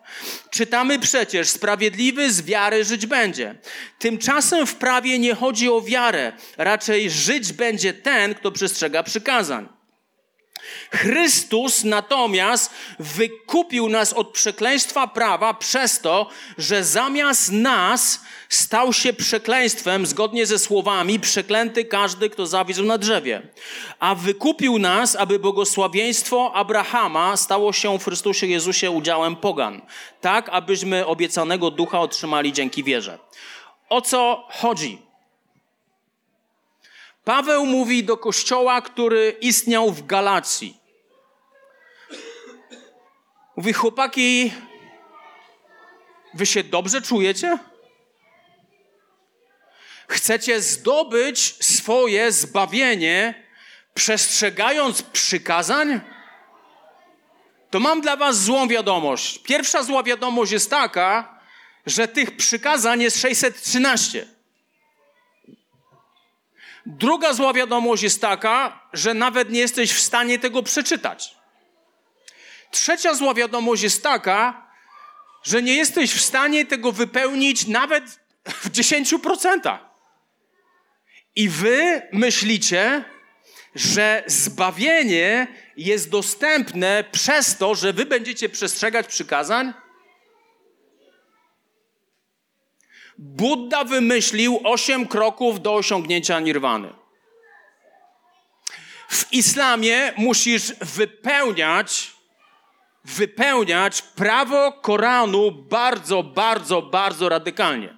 Czytamy 0.51 0.99
przecież, 0.99 1.49
sprawiedliwy 1.49 2.33
z 2.33 2.43
wiary 2.43 2.85
żyć 2.85 3.07
będzie. 3.07 3.55
Tymczasem 3.99 4.67
w 4.67 4.75
prawie 4.75 5.19
nie 5.19 5.35
chodzi 5.35 5.69
o 5.69 5.81
wiarę, 5.81 6.33
raczej 6.57 7.11
żyć 7.11 7.53
będzie 7.53 7.95
ten, 7.95 8.35
kto 8.35 8.53
przestrzega 8.53 9.03
przykazań. 9.03 9.76
Chrystus 10.91 11.85
natomiast 11.85 12.71
wykupił 12.99 13.89
nas 13.89 14.13
od 14.13 14.33
przekleństwa 14.33 15.07
prawa 15.07 15.55
przez 15.55 16.01
to, 16.01 16.29
że 16.59 16.85
zamiast 16.85 17.53
nas 17.53 18.21
stał 18.49 18.93
się 18.93 19.13
przekleństwem, 19.13 20.07
zgodnie 20.07 20.47
ze 20.47 20.59
słowami, 20.59 21.21
przeklęty 21.21 21.85
każdy, 21.85 22.31
kto 22.31 22.47
zawisł 22.47 22.85
na 22.85 22.99
drzewie. 22.99 23.43
A 23.99 24.15
wykupił 24.15 24.79
nas, 24.79 25.17
aby 25.17 25.39
błogosławieństwo 25.39 26.53
Abrahama 26.55 27.37
stało 27.37 27.73
się 27.73 27.99
w 27.99 28.05
Chrystusie 28.05 28.47
Jezusie 28.47 28.91
udziałem 28.91 29.37
pogan, 29.37 29.83
tak 30.21 30.49
abyśmy 30.49 31.07
obiecanego 31.07 31.71
ducha 31.71 32.01
otrzymali 32.01 32.53
dzięki 32.53 32.85
wierze. 32.85 33.19
O 33.89 34.01
co 34.01 34.47
chodzi? 34.51 35.06
Paweł 37.27 37.67
mówi 37.67 38.05
do 38.05 38.17
kościoła, 38.17 38.83
który 38.83 39.37
istniał 39.41 39.91
w 39.93 40.07
Galacji. 40.07 40.81
Mówi, 43.57 43.73
chłopaki, 43.73 44.53
wy 46.35 46.47
się 46.47 46.65
dobrze 46.65 47.03
czujecie? 47.03 47.59
Chcecie 50.09 50.63
zdobyć 50.63 51.65
swoje 51.65 52.33
zbawienie, 52.33 53.47
przestrzegając 53.95 55.03
przykazań? 55.03 56.01
To 57.71 57.81
mam 57.81 58.01
dla 58.01 58.17
was 58.17 58.43
złą 58.43 58.69
wiadomość. 58.69 59.39
Pierwsza 59.39 59.83
zła 59.83 60.03
wiadomość 60.03 60.53
jest 60.53 60.71
taka, 60.71 61.41
że 61.87 62.09
tych 62.09 62.37
przykazań 62.37 63.03
jest 63.03 63.21
613. 63.21 64.36
Druga 66.87 67.33
zła 67.33 67.53
wiadomość 67.53 68.03
jest 68.03 68.21
taka, 68.21 68.81
że 68.93 69.15
nawet 69.15 69.51
nie 69.51 69.61
jesteś 69.61 69.93
w 69.93 70.01
stanie 70.01 70.39
tego 70.39 70.63
przeczytać. 70.63 71.37
Trzecia 72.71 73.15
zła 73.15 73.35
wiadomość 73.35 73.83
jest 73.83 74.03
taka, 74.03 74.67
że 75.43 75.63
nie 75.63 75.75
jesteś 75.75 76.13
w 76.15 76.21
stanie 76.21 76.67
tego 76.67 76.93
wypełnić 76.93 77.67
nawet 77.67 78.21
w 78.45 78.71
10%. 78.71 79.79
I 81.37 81.49
wy 81.49 82.03
myślicie, 82.13 83.05
że 83.75 84.25
zbawienie 84.27 85.47
jest 85.77 86.11
dostępne 86.11 87.05
przez 87.13 87.57
to, 87.57 87.75
że 87.75 87.93
wy 87.93 88.07
będziecie 88.07 88.49
przestrzegać 88.49 89.07
przykazań? 89.07 89.73
Buddha 93.19 93.85
wymyślił 93.85 94.61
osiem 94.65 95.07
kroków 95.07 95.63
do 95.63 95.75
osiągnięcia 95.75 96.41
nirwany. 96.41 96.89
W 99.09 99.33
islamie 99.33 100.13
musisz 100.17 100.73
wypełniać, 100.81 102.13
wypełniać 103.05 104.03
prawo 104.03 104.73
Koranu 104.73 105.53
bardzo, 105.53 106.23
bardzo, 106.23 106.83
bardzo 106.83 107.29
radykalnie. 107.29 107.97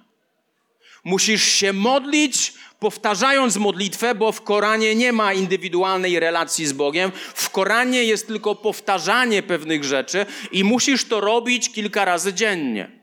Musisz 1.03 1.43
się 1.43 1.73
modlić, 1.73 2.53
powtarzając 2.79 3.57
modlitwę, 3.57 4.15
bo 4.15 4.31
w 4.31 4.41
Koranie 4.41 4.95
nie 4.95 5.13
ma 5.13 5.33
indywidualnej 5.33 6.19
relacji 6.19 6.67
z 6.67 6.73
Bogiem. 6.73 7.11
W 7.33 7.49
Koranie 7.49 8.03
jest 8.03 8.27
tylko 8.27 8.55
powtarzanie 8.55 9.43
pewnych 9.43 9.83
rzeczy 9.83 10.25
i 10.51 10.63
musisz 10.63 11.05
to 11.05 11.21
robić 11.21 11.71
kilka 11.71 12.05
razy 12.05 12.33
dziennie. 12.33 12.98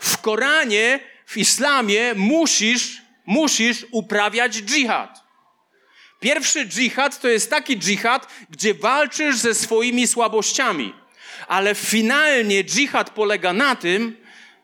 W 0.00 0.18
Koranie, 0.18 1.00
w 1.26 1.36
islamie 1.36 2.14
musisz, 2.16 3.02
musisz 3.26 3.86
uprawiać 3.90 4.52
dżihad. 4.52 5.24
Pierwszy 6.20 6.66
dżihad 6.66 7.20
to 7.20 7.28
jest 7.28 7.50
taki 7.50 7.78
dżihad, 7.78 8.26
gdzie 8.50 8.74
walczysz 8.74 9.36
ze 9.36 9.54
swoimi 9.54 10.06
słabościami. 10.06 10.94
Ale 11.48 11.74
finalnie 11.74 12.64
dżihad 12.64 13.10
polega 13.10 13.52
na 13.52 13.76
tym, 13.76 14.16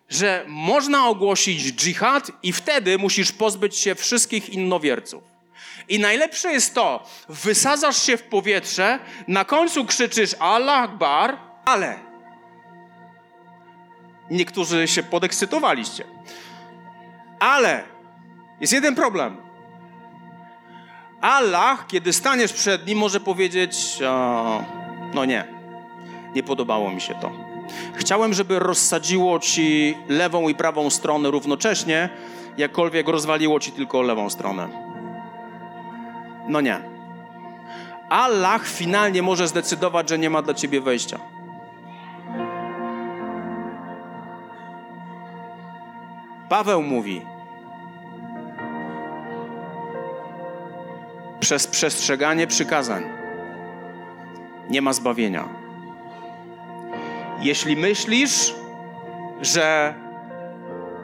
że 0.09 0.45
można 0.49 1.09
ogłosić 1.09 1.73
dżihad 1.73 2.31
i 2.43 2.53
wtedy 2.53 2.99
musisz 2.99 3.33
pozbyć 3.33 3.77
się 3.77 3.95
wszystkich 3.95 4.51
innowierców. 4.51 5.23
I 5.89 5.99
najlepsze 5.99 6.53
jest 6.53 6.75
to, 6.75 7.09
wysadzasz 7.29 8.03
się 8.03 8.17
w 8.17 8.23
powietrze, 8.23 8.99
na 9.29 9.45
końcu 9.45 9.85
krzyczysz 9.85 10.35
Allah 10.39 10.83
Akbar, 10.83 11.39
ale 11.65 11.99
niektórzy 14.31 14.89
się 14.89 15.03
podekscytowaliście. 15.03 16.05
Ale 17.39 17.83
jest 18.61 18.73
jeden 18.73 18.95
problem. 18.95 19.37
Allah, 21.21 21.87
kiedy 21.87 22.13
staniesz 22.13 22.53
przed 22.53 22.87
nim, 22.87 22.99
może 22.99 23.21
powiedzieć: 23.21 24.03
o, 24.09 24.65
No 25.15 25.25
nie, 25.25 25.45
nie 26.35 26.43
podobało 26.43 26.91
mi 26.91 27.01
się 27.01 27.15
to. 27.15 27.33
Chciałem, 27.95 28.35
żeby 28.35 28.59
rozsadziło 28.59 29.39
ci 29.39 29.97
lewą 30.09 30.49
i 30.49 30.55
prawą 30.55 30.91
stronę 30.91 31.31
równocześnie, 31.31 32.09
jakkolwiek 32.59 33.09
rozwaliło 33.09 33.61
ci 33.61 33.73
tylko 33.73 34.03
lewą 34.03 34.31
stronę. 34.31 34.69
No 36.49 36.61
nie. 36.61 36.81
Allah 38.09 38.67
finalnie 38.67 39.23
może 39.23 39.49
zdecydować, 39.49 40.09
że 40.09 40.19
nie 40.19 40.31
ma 40.31 40.43
dla 40.43 40.55
ciebie 40.55 40.81
wejścia. 40.81 41.19
Paweł 46.55 46.83
mówi: 46.83 47.23
Przez 51.41 51.67
przestrzeganie 51.67 52.47
przykazań 52.47 53.05
nie 54.71 54.83
ma 54.83 54.93
zbawienia. 54.93 55.49
Jeśli 57.41 57.77
myślisz, 57.77 58.55
że 59.41 59.95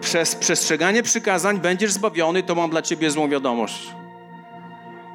przez 0.01 0.35
przestrzeganie 0.35 1.03
przykazań 1.03 1.61
będziesz 1.61 1.93
zbawiony, 1.93 2.43
to 2.43 2.55
mam 2.55 2.71
dla 2.71 2.83
ciebie 2.83 3.11
złą 3.11 3.29
wiadomość. 3.29 3.95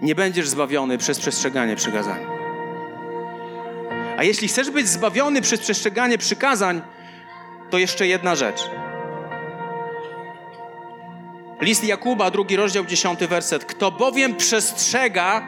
Nie 0.02 0.16
będziesz 0.16 0.50
zbawiony 0.50 0.98
przez 0.98 1.20
przestrzeganie 1.20 1.76
przykazań. 1.76 2.20
A 4.18 4.24
jeśli 4.24 4.48
chcesz 4.48 4.72
być 4.72 4.88
zbawiony 4.88 5.42
przez 5.42 5.60
przestrzeganie 5.60 6.18
przykazań, 6.18 6.82
to 7.70 7.78
jeszcze 7.78 8.08
jedna 8.08 8.36
rzecz. 8.36 8.70
List 11.66 11.84
Jakuba, 11.84 12.32
drugi 12.32 12.56
rozdział, 12.56 12.86
dziesiąty 12.86 13.28
werset. 13.28 13.66
Kto 13.66 13.92
bowiem 13.92 14.36
przestrzega 14.36 15.44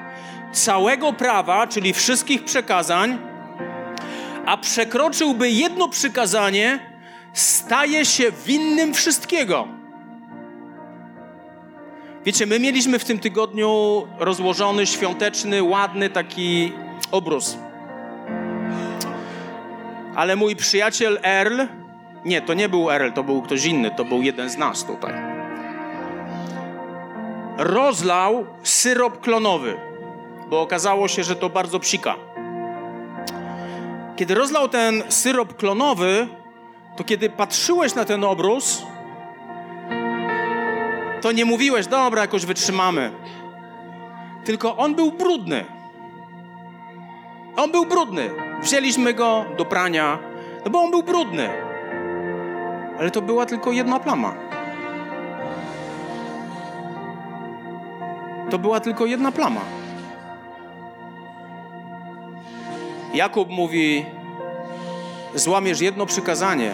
całego 0.51 1.13
prawa, 1.13 1.67
czyli 1.67 1.93
wszystkich 1.93 2.43
przekazań, 2.43 3.17
a 4.45 4.57
przekroczyłby 4.57 5.49
jedno 5.49 5.89
przykazanie, 5.89 6.79
staje 7.33 8.05
się 8.05 8.31
winnym 8.45 8.93
wszystkiego. 8.93 9.67
Wiecie, 12.25 12.45
my 12.45 12.59
mieliśmy 12.59 12.99
w 12.99 13.05
tym 13.05 13.19
tygodniu 13.19 14.03
rozłożony 14.19 14.85
świąteczny, 14.87 15.63
ładny 15.63 16.09
taki 16.09 16.73
obrus. 17.11 17.57
Ale 20.15 20.35
mój 20.35 20.55
przyjaciel 20.55 21.19
Earl, 21.23 21.61
nie, 22.25 22.41
to 22.41 22.53
nie 22.53 22.69
był 22.69 22.91
Earl, 22.91 23.11
to 23.11 23.23
był 23.23 23.41
ktoś 23.41 23.65
inny, 23.65 23.91
to 23.91 24.05
był 24.05 24.21
jeden 24.21 24.49
z 24.49 24.57
nas 24.57 24.83
tutaj. 24.85 25.36
Rozlał 27.57 28.45
syrop 28.63 29.19
klonowy, 29.21 29.77
bo 30.49 30.61
okazało 30.61 31.07
się, 31.07 31.23
że 31.23 31.35
to 31.35 31.49
bardzo 31.49 31.79
psika. 31.79 32.15
Kiedy 34.15 34.35
rozlał 34.35 34.69
ten 34.69 35.03
syrop 35.09 35.57
klonowy, 35.57 36.27
to 36.95 37.03
kiedy 37.03 37.29
patrzyłeś 37.29 37.95
na 37.95 38.05
ten 38.05 38.23
obrus, 38.23 38.83
to 41.21 41.31
nie 41.31 41.45
mówiłeś, 41.45 41.87
dobra, 41.87 42.21
jakoś 42.21 42.45
wytrzymamy. 42.45 43.11
Tylko 44.45 44.77
on 44.77 44.95
był 44.95 45.11
brudny. 45.11 45.65
On 47.55 47.71
był 47.71 47.85
brudny. 47.85 48.29
Wzięliśmy 48.61 49.13
go 49.13 49.45
do 49.57 49.65
prania, 49.65 50.19
no 50.65 50.71
bo 50.71 50.81
on 50.81 50.91
był 50.91 51.03
brudny. 51.03 51.49
Ale 52.99 53.11
to 53.11 53.21
była 53.21 53.45
tylko 53.45 53.71
jedna 53.71 53.99
plama. 53.99 54.46
To 58.49 58.59
była 58.59 58.79
tylko 58.79 59.05
jedna 59.05 59.31
plama. 59.31 59.61
Jakub 63.13 63.49
mówi: 63.49 64.05
Złamiesz 65.35 65.81
jedno 65.81 66.05
przykazanie, 66.05 66.73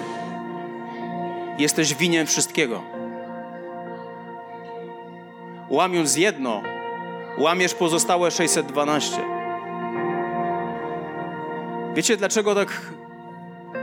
jesteś 1.57 1.93
winien 1.93 2.27
wszystkiego. 2.27 2.81
Łamiąc 5.69 6.17
jedno, 6.17 6.61
łamiesz 7.37 7.73
pozostałe 7.73 8.31
612. 8.31 9.17
Wiecie 11.95 12.17
dlaczego 12.17 12.55
tak 12.55 12.93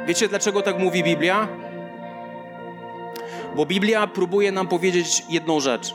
Wiecie 0.06 0.28
dlaczego 0.28 0.62
tak 0.62 0.78
mówi 0.78 1.02
Biblia? 1.02 1.48
Bo 3.56 3.66
Biblia 3.66 4.06
próbuje 4.06 4.52
nam 4.52 4.68
powiedzieć 4.68 5.24
jedną 5.28 5.60
rzecz. 5.60 5.94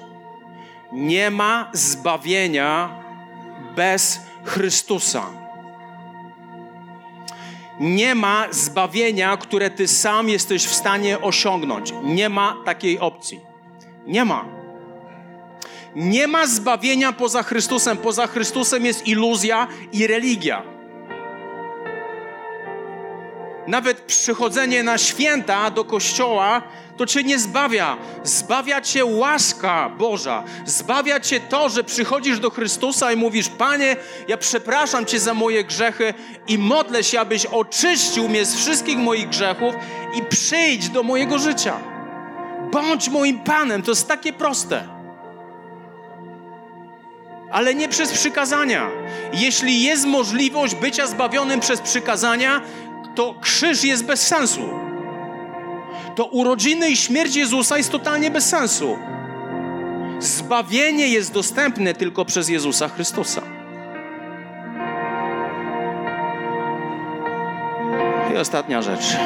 Nie 0.91 1.31
ma 1.31 1.69
zbawienia 1.73 2.89
bez 3.75 4.19
Chrystusa. 4.43 5.23
Nie 7.79 8.15
ma 8.15 8.47
zbawienia, 8.51 9.37
które 9.37 9.69
ty 9.69 9.87
sam 9.87 10.29
jesteś 10.29 10.65
w 10.65 10.73
stanie 10.73 11.21
osiągnąć. 11.21 11.93
Nie 12.03 12.29
ma 12.29 12.57
takiej 12.65 12.99
opcji. 12.99 13.39
Nie 14.07 14.25
ma. 14.25 14.45
Nie 15.95 16.27
ma 16.27 16.47
zbawienia 16.47 17.13
poza 17.13 17.43
Chrystusem. 17.43 17.97
Poza 17.97 18.27
Chrystusem 18.27 18.85
jest 18.85 19.07
iluzja 19.07 19.67
i 19.91 20.07
religia. 20.07 20.63
Nawet 23.67 24.01
przychodzenie 24.01 24.83
na 24.83 24.97
święta 24.97 25.71
do 25.71 25.85
kościoła 25.85 26.61
to 26.97 27.05
cię 27.05 27.23
nie 27.23 27.39
zbawia. 27.39 27.97
Zbawia 28.23 28.81
cię 28.81 29.05
łaska 29.05 29.89
Boża. 29.89 30.43
Zbawia 30.65 31.19
cię 31.19 31.39
to, 31.39 31.69
że 31.69 31.83
przychodzisz 31.83 32.39
do 32.39 32.49
Chrystusa 32.49 33.11
i 33.11 33.15
mówisz: 33.15 33.49
Panie, 33.49 33.95
ja 34.27 34.37
przepraszam 34.37 35.05
cię 35.05 35.19
za 35.19 35.33
moje 35.33 35.63
grzechy 35.63 36.13
i 36.47 36.57
modlę 36.57 37.03
się, 37.03 37.19
abyś 37.19 37.45
oczyścił 37.45 38.29
mnie 38.29 38.45
z 38.45 38.55
wszystkich 38.55 38.97
moich 38.97 39.29
grzechów 39.29 39.75
i 40.15 40.21
przyjdź 40.21 40.89
do 40.89 41.03
mojego 41.03 41.39
życia. 41.39 41.77
Bądź 42.71 43.09
moim 43.09 43.39
Panem. 43.39 43.81
To 43.81 43.91
jest 43.91 44.07
takie 44.07 44.33
proste 44.33 44.95
ale 47.51 47.75
nie 47.75 47.89
przez 47.89 48.11
przykazania. 48.11 48.89
Jeśli 49.33 49.83
jest 49.83 50.05
możliwość 50.05 50.75
bycia 50.75 51.07
zbawionym 51.07 51.59
przez 51.59 51.81
przykazania, 51.81 52.61
to 53.15 53.35
krzyż 53.41 53.83
jest 53.83 54.05
bez 54.05 54.27
sensu. 54.27 54.69
To 56.15 56.25
urodziny 56.25 56.89
i 56.89 56.97
śmierć 56.97 57.35
Jezusa 57.35 57.77
jest 57.77 57.91
totalnie 57.91 58.31
bez 58.31 58.49
sensu. 58.49 58.97
Zbawienie 60.19 61.07
jest 61.07 61.33
dostępne 61.33 61.93
tylko 61.93 62.25
przez 62.25 62.49
Jezusa 62.49 62.87
Chrystusa. 62.87 63.41
I 68.33 68.37
ostatnia 68.37 68.81
rzecz. 68.81 69.17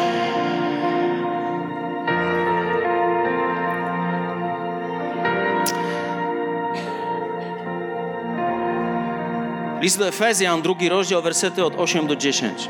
List 9.82 9.98
do 9.98 10.08
Efezjan, 10.08 10.62
drugi 10.62 10.90
rozdział, 10.90 11.22
wersety 11.22 11.66
od 11.66 11.76
8 11.76 12.08
do 12.08 12.16
10. 12.16 12.70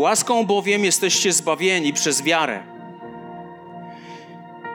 Łaską 0.00 0.46
bowiem 0.46 0.84
jesteście 0.84 1.32
zbawieni 1.32 1.92
przez 1.92 2.22
wiarę. 2.22 2.62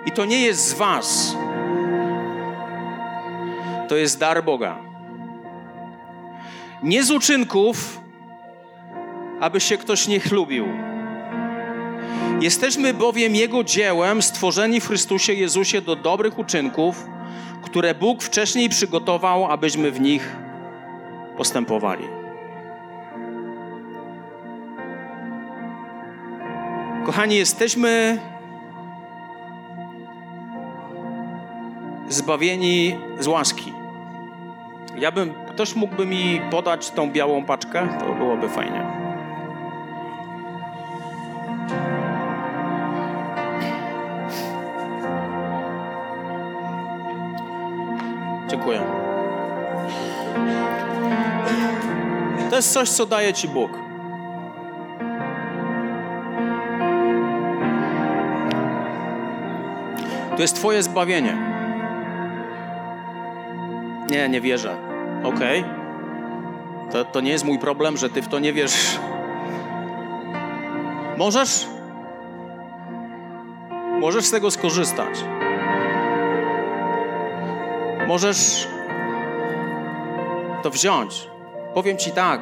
I 0.05 0.11
to 0.11 0.25
nie 0.25 0.41
jest 0.41 0.67
z 0.69 0.73
Was, 0.73 1.35
to 3.88 3.95
jest 3.95 4.19
dar 4.19 4.43
Boga. 4.43 4.77
Nie 6.83 7.03
z 7.03 7.11
uczynków, 7.11 7.99
aby 9.39 9.59
się 9.59 9.77
ktoś 9.77 10.07
nie 10.07 10.19
chlubił. 10.19 10.67
Jesteśmy 12.41 12.93
bowiem 12.93 13.35
Jego 13.35 13.63
dziełem, 13.63 14.21
stworzeni 14.21 14.81
w 14.81 14.88
Chrystusie 14.88 15.33
Jezusie 15.33 15.81
do 15.81 15.95
dobrych 15.95 16.39
uczynków, 16.39 17.07
które 17.63 17.95
Bóg 17.95 18.23
wcześniej 18.23 18.69
przygotował, 18.69 19.51
abyśmy 19.51 19.91
w 19.91 20.01
nich 20.01 20.35
postępowali. 21.38 22.24
Kochani, 27.06 27.36
jesteśmy 27.36 28.20
zbawieni 32.10 32.96
z 33.20 33.28
łaski. 33.28 33.74
Ja 34.98 35.12
bym, 35.12 35.34
ktoś 35.50 35.76
mógłby 35.76 36.06
mi 36.06 36.41
podać 36.52 36.91
tą 36.91 37.12
białą 37.12 37.46
paczkę? 37.46 37.88
To 38.00 38.13
byłoby 38.13 38.50
fajnie. 38.50 38.84
Dziękuję. 48.48 48.82
To 52.50 52.56
jest 52.56 52.74
coś, 52.74 52.89
co 52.89 53.06
daje 53.06 53.34
Ci 53.34 53.48
Bóg. 53.48 53.85
To 60.36 60.41
jest 60.41 60.56
Twoje 60.56 60.84
zbawienie. 60.84 61.38
Nie, 64.10 64.30
nie 64.30 64.41
wierzę. 64.41 64.76
Okej. 65.24 65.60
Okay. 65.60 66.91
To, 66.91 67.06
to 67.06 67.21
nie 67.21 67.32
jest 67.32 67.45
mój 67.45 67.60
problem, 67.60 67.98
że 67.98 68.10
Ty 68.10 68.21
w 68.21 68.28
to 68.28 68.39
nie 68.39 68.54
wierzysz. 68.54 69.00
Możesz? 71.17 71.67
Możesz 74.00 74.26
z 74.26 74.32
tego 74.32 74.52
skorzystać. 74.52 75.26
Możesz 78.08 78.67
to 80.63 80.69
wziąć. 80.69 81.28
Powiem 81.74 81.98
Ci 81.98 82.12
tak, 82.12 82.41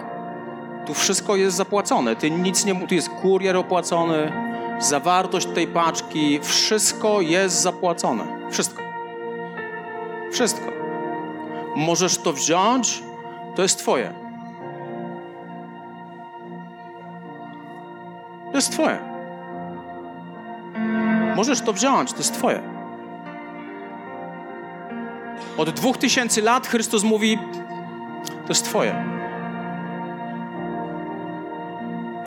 tu 0.86 0.94
wszystko 0.94 1.36
jest 1.36 1.58
zapłacone. 1.58 2.16
Ty 2.16 2.32
nic 2.32 2.66
nie... 2.66 2.88
Tu 2.88 2.96
jest 2.96 3.10
kurier 3.10 3.58
opłacony, 3.58 4.32
zawartość 4.84 5.48
tej 5.48 5.68
paczki, 5.68 6.40
wszystko 6.44 7.22
jest 7.22 7.62
zapłacone. 7.62 8.24
Wszystko. 8.52 8.82
Wszystko. 10.32 10.72
Możesz 11.76 12.18
to 12.18 12.34
wziąć, 12.34 13.04
to 13.56 13.62
jest 13.62 13.80
Twoje. 13.80 14.14
To 18.52 18.58
jest 18.58 18.72
Twoje. 18.72 19.00
Możesz 21.36 21.62
to 21.62 21.74
wziąć, 21.74 22.12
to 22.12 22.18
jest 22.18 22.34
Twoje. 22.34 22.62
Od 25.58 25.70
dwóch 25.70 25.98
tysięcy 25.98 26.42
lat 26.42 26.68
Chrystus 26.68 27.04
mówi: 27.04 27.40
To 28.26 28.50
jest 28.50 28.66
Twoje. 28.66 29.23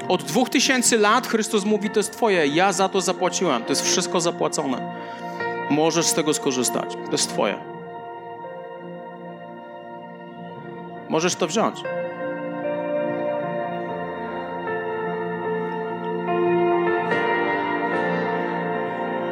Od 0.08 0.22
dwóch 0.22 0.48
tysięcy 0.48 0.98
lat 0.98 1.26
Chrystus 1.26 1.64
mówi, 1.64 1.90
to 1.90 2.00
jest 2.00 2.12
Twoje, 2.12 2.46
ja 2.46 2.72
za 2.72 2.88
to 2.88 3.00
zapłaciłem, 3.00 3.62
to 3.64 3.68
jest 3.68 3.82
wszystko 3.82 4.20
zapłacone. 4.20 4.94
Możesz 5.70 6.06
z 6.06 6.14
tego 6.14 6.34
skorzystać, 6.34 6.94
to 7.06 7.12
jest 7.12 7.28
Twoje. 7.28 7.54
Możesz 11.08 11.34
to 11.34 11.46
wziąć. 11.46 11.80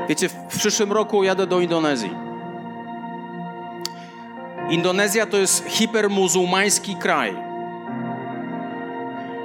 Wiecie, 0.09 0.29
w 0.29 0.59
przyszłym 0.59 0.93
roku 0.93 1.25
jadę 1.25 1.47
do 1.47 1.61
Indonezji. 1.61 2.11
Indonezja 4.70 5.27
to 5.27 5.37
jest 5.37 5.64
hipermuzułmański 5.68 6.97
kraj 6.97 7.54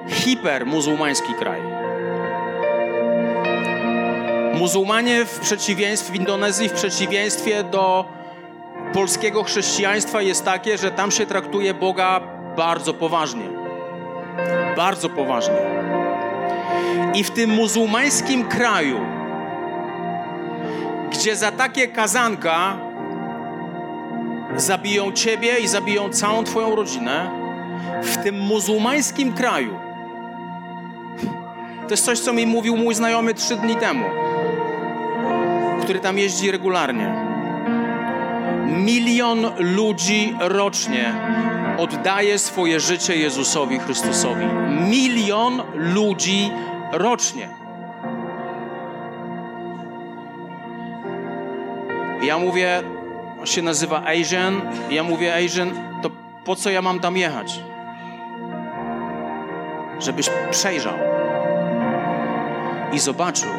hipermuzułmański 0.10 1.34
kraj. 1.34 1.62
Muzułmanie 4.53 5.26
w 5.26 5.39
przeciwieństwie 5.39 6.14
w 6.14 6.16
Indonezji, 6.16 6.70
w 6.70 6.74
przeciwieństwie 6.74 7.64
do 7.64 8.05
polskiego 8.93 9.43
chrześcijaństwa 9.43 10.22
jest 10.22 10.45
takie, 10.45 10.78
że 10.78 10.91
tam 10.91 11.12
się 11.12 11.26
traktuje 11.26 11.74
Boga 11.74 12.22
bardzo 12.57 12.93
poważnie. 12.93 13.49
Bardzo 14.76 15.10
poważnie. 15.10 15.55
I 17.14 17.24
w 17.24 17.32
tym 17.32 17.49
muzułmańskim 17.49 18.47
kraju, 18.47 18.99
gdzie 21.12 21.36
za 21.36 21.51
takie 21.51 21.88
kazanka 21.88 22.78
zabiją 24.55 25.12
ciebie 25.12 25.60
i 25.60 25.68
zabiją 25.68 26.10
całą 26.10 26.43
twoją 26.43 26.76
rodzinę, 26.76 27.32
w 28.03 28.18
tym 28.18 28.39
muzułmańskim 28.39 29.34
kraju 29.34 29.88
to 31.89 31.93
jest 31.93 32.05
coś, 32.05 32.19
co 32.19 32.33
mi 32.33 32.45
mówił 32.45 32.77
mój 32.77 32.95
znajomy 32.95 33.33
trzy 33.33 33.55
dni 33.55 33.75
temu. 33.75 34.05
który 35.81 35.99
tam 35.99 36.17
jeździ 36.17 36.51
regularnie. 36.51 37.13
Milion 38.65 39.51
ludzi 39.57 40.35
rocznie 40.39 41.13
oddaje 41.77 42.39
swoje 42.39 42.79
życie 42.79 43.15
Jezusowi 43.15 43.79
Chrystusowi. 43.79 44.45
Milion 44.89 45.61
ludzi 45.73 46.51
rocznie. 46.91 47.49
Ja 52.21 52.37
mówię, 52.37 52.81
on 53.39 53.45
się 53.45 53.61
nazywa 53.61 54.03
Asian. 54.05 54.61
Ja 54.89 55.03
mówię, 55.03 55.35
Asian, 55.35 55.71
to 56.01 56.09
po 56.45 56.55
co 56.55 56.69
ja 56.69 56.81
mam 56.81 56.99
tam 56.99 57.17
jechać? 57.17 57.59
Żebyś 59.99 60.29
przejrzał 60.51 61.18
i 62.93 62.99
zobaczył, 62.99 63.49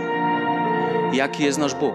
jaki 1.12 1.44
jest 1.44 1.58
nasz 1.58 1.74
Bóg. 1.74 1.94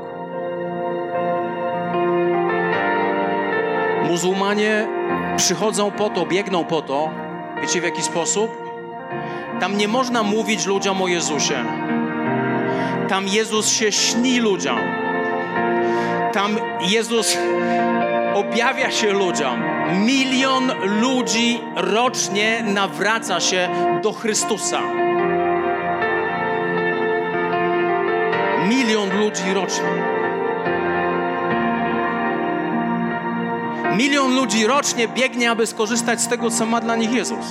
Muzułmanie 4.07 4.87
przychodzą 5.37 5.91
po 5.91 6.09
to, 6.09 6.25
biegną 6.25 6.63
po 6.63 6.81
to, 6.81 7.09
wiecie 7.61 7.81
w 7.81 7.83
jaki 7.83 8.01
sposób? 8.01 8.65
Tam 9.59 9.77
nie 9.77 9.87
można 9.87 10.23
mówić 10.23 10.65
ludziom 10.65 11.01
o 11.01 11.07
Jezusie. 11.07 11.65
Tam 13.09 13.27
Jezus 13.27 13.69
się 13.69 13.91
śni 13.91 14.39
ludziom. 14.39 14.79
Tam 16.33 16.57
Jezus 16.81 17.37
objawia 18.33 18.91
się 18.91 19.11
ludziom. 19.11 19.63
Milion 20.05 20.71
ludzi 21.01 21.61
rocznie 21.75 22.63
nawraca 22.63 23.39
się 23.39 23.69
do 24.03 24.13
Chrystusa. 24.13 25.04
Milion 28.69 29.19
ludzi 29.19 29.53
rocznie. 29.53 29.89
Milion 33.97 34.35
ludzi 34.35 34.67
rocznie 34.67 35.07
biegnie, 35.07 35.51
aby 35.51 35.67
skorzystać 35.67 36.21
z 36.21 36.27
tego, 36.27 36.49
co 36.49 36.65
ma 36.65 36.81
dla 36.81 36.95
nich 36.95 37.11
Jezus. 37.11 37.45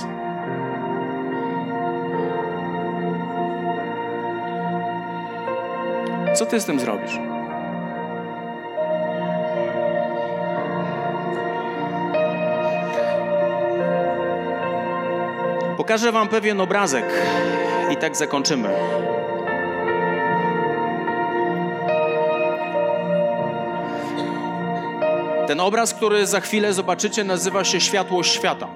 Co 6.35 6.45
ty 6.45 6.59
z 6.59 6.65
tym 6.65 6.79
zrobisz? 6.79 7.19
Pokażę 15.77 16.11
Wam 16.11 16.27
pewien 16.27 16.61
obrazek 16.61 17.05
i 17.91 17.97
tak 17.97 18.15
zakończymy. 18.15 18.69
Ten 25.47 25.59
obraz, 25.59 25.93
który 25.93 26.27
za 26.27 26.39
chwilę 26.39 26.73
zobaczycie, 26.73 27.23
nazywa 27.23 27.63
się 27.63 27.81
Światłość 27.81 28.33
Świata. 28.33 28.67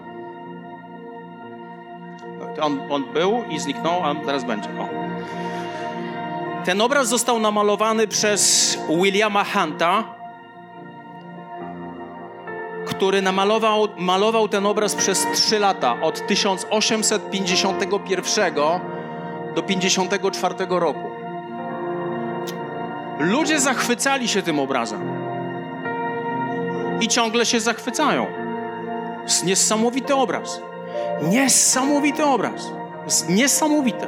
On, 2.61 2.79
on 2.89 3.13
był 3.13 3.43
i 3.49 3.59
zniknął, 3.59 4.03
a 4.03 4.15
teraz 4.15 4.43
będzie. 4.43 4.69
O. 4.69 4.89
Ten 6.65 6.81
obraz 6.81 7.07
został 7.07 7.39
namalowany 7.39 8.07
przez 8.07 8.77
Williama 8.89 9.43
Hunta, 9.43 10.03
który 12.85 13.21
namalował 13.21 13.87
malował 13.97 14.47
ten 14.47 14.65
obraz 14.65 14.95
przez 14.95 15.27
trzy 15.33 15.59
lata, 15.59 16.01
od 16.01 16.27
1851 16.27 18.55
do 19.55 19.63
54 19.63 20.55
roku. 20.69 21.09
Ludzie 23.19 23.59
zachwycali 23.59 24.27
się 24.27 24.41
tym 24.41 24.59
obrazem 24.59 25.18
i 27.01 27.07
ciągle 27.07 27.45
się 27.45 27.59
zachwycają. 27.59 28.25
Niesamowity 29.45 30.15
obraz. 30.15 30.61
Niesamowity 31.21 32.25
obraz. 32.25 32.71
Niesamowite. 33.29 34.07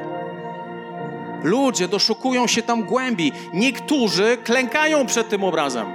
Ludzie 1.43 1.87
doszukują 1.87 2.47
się 2.47 2.61
tam 2.61 2.83
głębi. 2.83 3.31
Niektórzy 3.53 4.37
klękają 4.43 5.05
przed 5.05 5.29
tym 5.29 5.43
obrazem. 5.43 5.87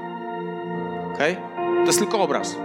Ok? 1.13 1.19
To 1.57 1.87
jest 1.87 1.99
tylko 1.99 2.21
obraz. 2.21 2.57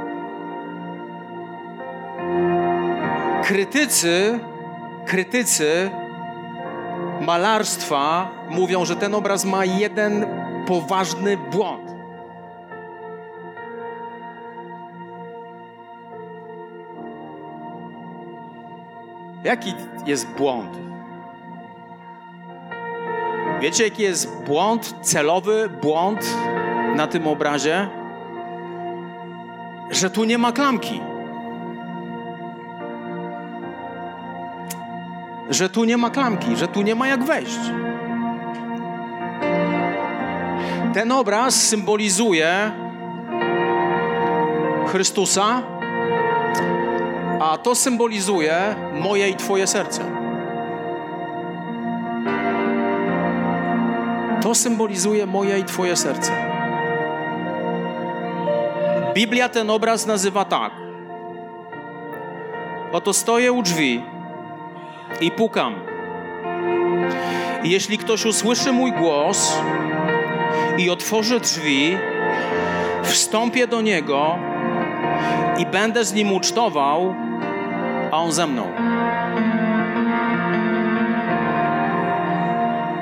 Krytycy, 3.44 4.40
krytycy 5.06 5.90
malarstwa 7.22 8.32
mówią, 8.50 8.86
że 8.86 8.96
ten 8.96 9.16
obraz 9.16 9.46
ma 9.46 9.66
jeden 9.66 10.26
poważny 10.68 11.38
błąd. 11.38 11.91
Jaki 19.44 19.74
jest 20.06 20.28
błąd? 20.28 20.78
Wiecie, 23.62 23.84
jaki 23.84 24.04
jest 24.04 24.44
błąd, 24.44 24.96
celowy 25.02 25.70
błąd 25.82 26.38
na 26.96 27.08
tym 27.08 27.28
obrazie? 27.28 27.88
Że 29.92 30.10
tu 30.10 30.24
nie 30.24 30.38
ma 30.38 30.52
klamki. 30.52 31.02
Że 35.50 35.70
tu 35.70 35.84
nie 35.84 35.98
ma 35.98 36.10
klamki, 36.10 36.56
że 36.56 36.68
tu 36.68 36.82
nie 36.82 36.96
ma 36.96 37.08
jak 37.08 37.24
wejść. 37.24 37.60
Ten 40.94 41.12
obraz 41.12 41.56
symbolizuje 41.56 42.72
Chrystusa, 44.88 45.62
a 47.42 47.58
to 47.58 47.76
symbolizuje 47.76 48.76
moje 48.94 49.30
i 49.30 49.36
Twoje 49.36 49.68
serce. 49.68 50.02
To 54.42 54.56
symbolizuje 54.56 55.26
moje 55.26 55.60
i 55.60 55.64
Twoje 55.64 55.96
serce. 55.96 56.32
Biblia 59.14 59.50
ten 59.50 59.70
obraz 59.70 60.06
nazywa 60.06 60.46
tak. 60.46 60.72
Oto 62.92 63.14
stoję 63.14 63.52
u 63.52 63.62
drzwi 63.62 64.04
i 65.22 65.32
pukam. 65.32 65.76
Jeśli 67.64 67.98
ktoś 67.98 68.26
usłyszy 68.26 68.72
mój 68.72 68.92
głos 68.92 69.58
i 70.78 70.90
otworzy 70.90 71.40
drzwi, 71.40 71.98
wstąpię 73.04 73.68
do 73.68 73.82
niego 73.82 74.36
i 75.58 75.66
będę 75.66 76.06
z 76.06 76.14
nim 76.14 76.32
ucztował 76.32 77.16
a 78.12 78.18
On 78.18 78.32
ze 78.32 78.48
mną. 78.48 78.68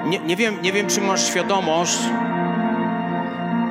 Nie, 0.05 0.20
nie, 0.20 0.36
wiem, 0.36 0.62
nie 0.62 0.72
wiem, 0.72 0.88
czy 0.88 1.01
masz 1.01 1.28
świadomość, 1.28 1.99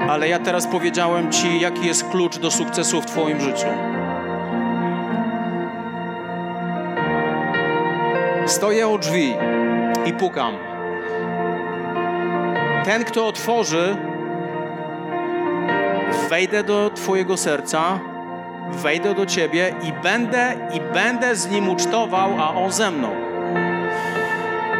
ale 0.09 0.28
ja 0.28 0.39
teraz 0.39 0.66
powiedziałem 0.66 1.32
Ci, 1.32 1.61
jaki 1.61 1.86
jest 1.86 2.09
klucz 2.09 2.39
do 2.39 2.51
sukcesu 2.51 3.01
w 3.03 3.07
Twoim 3.07 3.41
życiu. 3.41 3.66
Stoję 8.47 8.89
u 8.89 8.99
drzwi 8.99 9.34
i 10.07 10.12
pukam. 10.12 10.55
Ten, 12.84 13.05
kto 13.05 13.26
otworzy, 13.26 13.97
wejdę 16.28 16.64
do 16.64 16.91
Twojego 16.91 17.36
serca 17.36 18.01
wejdę 18.72 19.14
do 19.14 19.26
Ciebie 19.26 19.74
i 19.82 19.92
będę, 19.92 20.54
i 20.74 20.80
będę 20.80 21.36
z 21.36 21.50
Nim 21.50 21.68
ucztował, 21.68 22.30
a 22.40 22.54
On 22.54 22.72
ze 22.72 22.90
mną. 22.90 23.10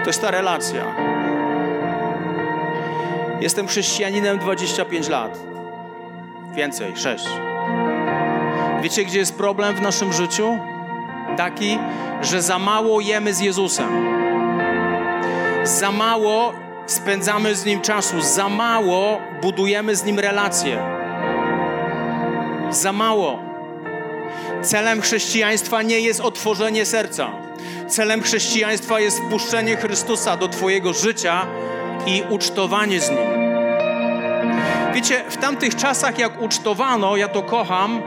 To 0.03 0.07
jest 0.07 0.23
ta 0.23 0.31
relacja. 0.31 0.85
Jestem 3.41 3.67
chrześcijaninem 3.67 4.39
25 4.39 5.09
lat. 5.09 5.39
Więcej, 6.55 6.97
6. 6.97 7.25
Wiecie, 8.83 9.05
gdzie 9.05 9.19
jest 9.19 9.39
problem 9.39 9.77
w 9.77 9.81
naszym 9.81 10.13
życiu? 10.13 10.59
Taki, 11.37 11.79
że 12.23 12.43
za 12.43 12.59
mało 12.59 13.01
jemy 13.01 13.35
z 13.35 13.41
Jezusem. 13.41 14.19
Za 15.65 15.93
mało 15.93 16.53
spędzamy 16.87 17.55
z 17.55 17.65
Nim 17.65 17.81
czasu. 17.81 18.21
Za 18.21 18.49
mało 18.49 19.21
budujemy 19.43 19.97
z 19.97 20.05
Nim 20.05 20.19
relacje. 20.19 20.79
Za 22.71 22.93
mało. 22.93 23.48
Celem 24.63 25.01
chrześcijaństwa 25.01 25.83
nie 25.83 26.01
jest 26.01 26.21
otworzenie 26.21 26.87
serca. 26.87 27.31
Celem 27.89 28.23
chrześcijaństwa 28.23 29.01
jest 29.01 29.19
wpuszczenie 29.19 29.77
Chrystusa 29.77 30.37
do 30.37 30.49
Twojego 30.49 30.93
życia 30.93 31.47
i 32.07 32.23
ucztowanie 32.29 33.01
z 33.01 33.11
Nim. 33.11 33.19
Wiecie, 34.95 35.25
w 35.29 35.37
tamtych 35.37 35.77
czasach, 35.77 36.19
jak 36.19 36.43
ucztowano, 36.43 37.17
ja 37.17 37.29
to 37.29 37.43
kocham, 37.43 38.03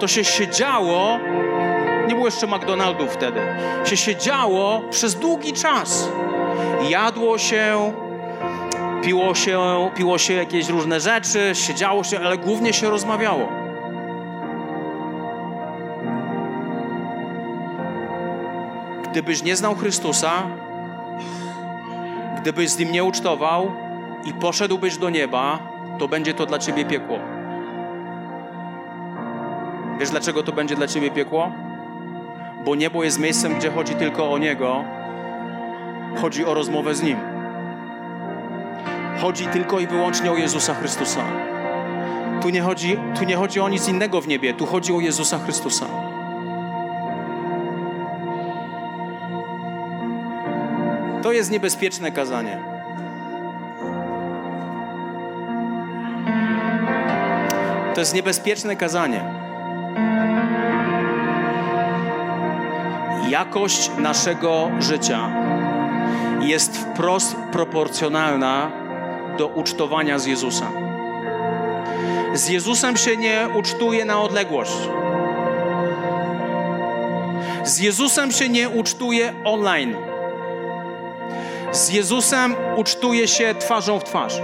to 0.00 0.08
się 0.08 0.24
siedziało, 0.24 1.18
nie 2.08 2.14
było 2.14 2.26
jeszcze 2.26 2.46
McDonaldów 2.46 3.10
wtedy, 3.10 3.40
się 3.84 3.96
siedziało 3.96 4.82
przez 4.90 5.14
długi 5.14 5.52
czas. 5.52 6.08
Jadło 6.88 7.38
się, 7.38 7.92
Piło 9.02 9.34
się, 9.34 9.90
piło 9.96 10.18
się 10.18 10.34
jakieś 10.34 10.68
różne 10.68 11.00
rzeczy, 11.00 11.52
siedziało 11.54 12.04
się, 12.04 12.20
ale 12.20 12.38
głównie 12.38 12.72
się 12.72 12.90
rozmawiało. 12.90 13.59
Gdybyś 19.10 19.42
nie 19.42 19.56
znał 19.56 19.74
Chrystusa, 19.74 20.30
gdybyś 22.40 22.70
z 22.70 22.78
Nim 22.78 22.92
nie 22.92 23.04
ucztował 23.04 23.72
i 24.24 24.32
poszedłbyś 24.32 24.96
do 24.96 25.10
nieba, 25.10 25.58
to 25.98 26.08
będzie 26.08 26.34
to 26.34 26.46
dla 26.46 26.58
Ciebie 26.58 26.84
piekło. 26.84 27.18
Wiesz, 30.00 30.10
dlaczego 30.10 30.42
to 30.42 30.52
będzie 30.52 30.76
dla 30.76 30.86
Ciebie 30.86 31.10
piekło? 31.10 31.52
Bo 32.64 32.74
niebo 32.74 33.04
jest 33.04 33.20
miejscem, 33.20 33.54
gdzie 33.54 33.70
chodzi 33.70 33.94
tylko 33.94 34.32
o 34.32 34.38
Niego, 34.38 34.84
chodzi 36.20 36.44
o 36.44 36.54
rozmowę 36.54 36.94
z 36.94 37.02
Nim. 37.02 37.16
Chodzi 39.20 39.46
tylko 39.46 39.80
i 39.80 39.86
wyłącznie 39.86 40.32
o 40.32 40.36
Jezusa 40.36 40.74
Chrystusa. 40.74 41.20
Tu 42.42 42.48
nie 42.48 42.62
chodzi, 42.62 42.98
tu 43.18 43.24
nie 43.24 43.36
chodzi 43.36 43.60
o 43.60 43.68
nic 43.68 43.88
innego 43.88 44.20
w 44.20 44.28
niebie, 44.28 44.54
tu 44.54 44.66
chodzi 44.66 44.92
o 44.92 45.00
Jezusa 45.00 45.38
Chrystusa. 45.38 46.09
To 51.22 51.32
jest 51.32 51.50
niebezpieczne 51.50 52.12
kazanie. 52.12 52.58
To 57.94 58.00
jest 58.00 58.14
niebezpieczne 58.14 58.76
kazanie. 58.76 59.24
Jakość 63.28 63.90
naszego 63.98 64.70
życia 64.78 65.30
jest 66.40 66.76
wprost 66.76 67.36
proporcjonalna 67.52 68.70
do 69.38 69.46
ucztowania 69.46 70.18
z 70.18 70.26
Jezusem. 70.26 70.72
Z 72.34 72.48
Jezusem 72.48 72.96
się 72.96 73.16
nie 73.16 73.48
ucztuje 73.54 74.04
na 74.04 74.22
odległość. 74.22 74.76
Z 77.64 77.78
Jezusem 77.78 78.32
się 78.32 78.48
nie 78.48 78.68
ucztuje 78.68 79.32
online. 79.44 80.09
Z 81.72 81.88
Jezusem 81.88 82.54
ucztuje 82.76 83.28
się 83.28 83.54
twarzą 83.54 83.98
w 83.98 84.04
twarz. 84.04 84.40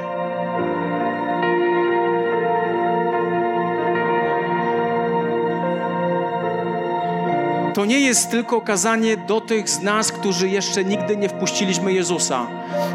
To 7.75 7.85
nie 7.85 8.01
jest 8.01 8.31
tylko 8.31 8.61
kazanie 8.61 9.17
do 9.17 9.41
tych 9.41 9.71
z 9.71 9.83
nas, 9.83 10.13
którzy 10.13 10.49
jeszcze 10.49 10.85
nigdy 10.85 11.17
nie 11.17 11.29
wpuściliśmy 11.29 11.93
Jezusa. 11.93 12.47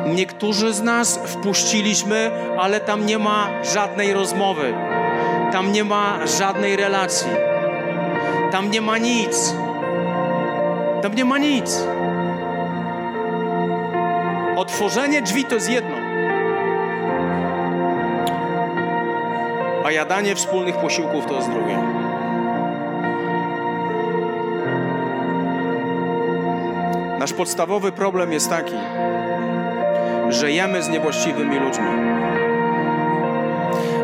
Niektórzy 0.05 0.73
z 0.73 0.81
nas 0.81 1.19
wpuściliśmy, 1.25 2.31
ale 2.59 2.79
tam 2.79 3.05
nie 3.05 3.19
ma 3.19 3.47
żadnej 3.73 4.13
rozmowy, 4.13 4.73
tam 5.51 5.71
nie 5.71 5.83
ma 5.83 6.27
żadnej 6.39 6.75
relacji, 6.75 7.31
tam 8.51 8.71
nie 8.71 8.81
ma 8.81 8.97
nic. 8.97 9.55
Tam 11.01 11.15
nie 11.15 11.25
ma 11.25 11.37
nic. 11.37 11.83
Otworzenie 14.61 15.21
drzwi 15.21 15.45
to 15.45 15.55
jest 15.55 15.69
jedno, 15.69 15.95
a 19.85 19.91
jadanie 19.91 20.35
wspólnych 20.35 20.77
posiłków 20.77 21.25
to 21.25 21.35
jest 21.35 21.49
drugie. 21.49 21.77
Nasz 27.19 27.33
podstawowy 27.33 27.91
problem 27.91 28.33
jest 28.33 28.49
taki, 28.49 28.73
że 30.29 30.51
jemy 30.51 30.83
z 30.83 30.89
niewłaściwymi 30.89 31.59
ludźmi. 31.59 31.85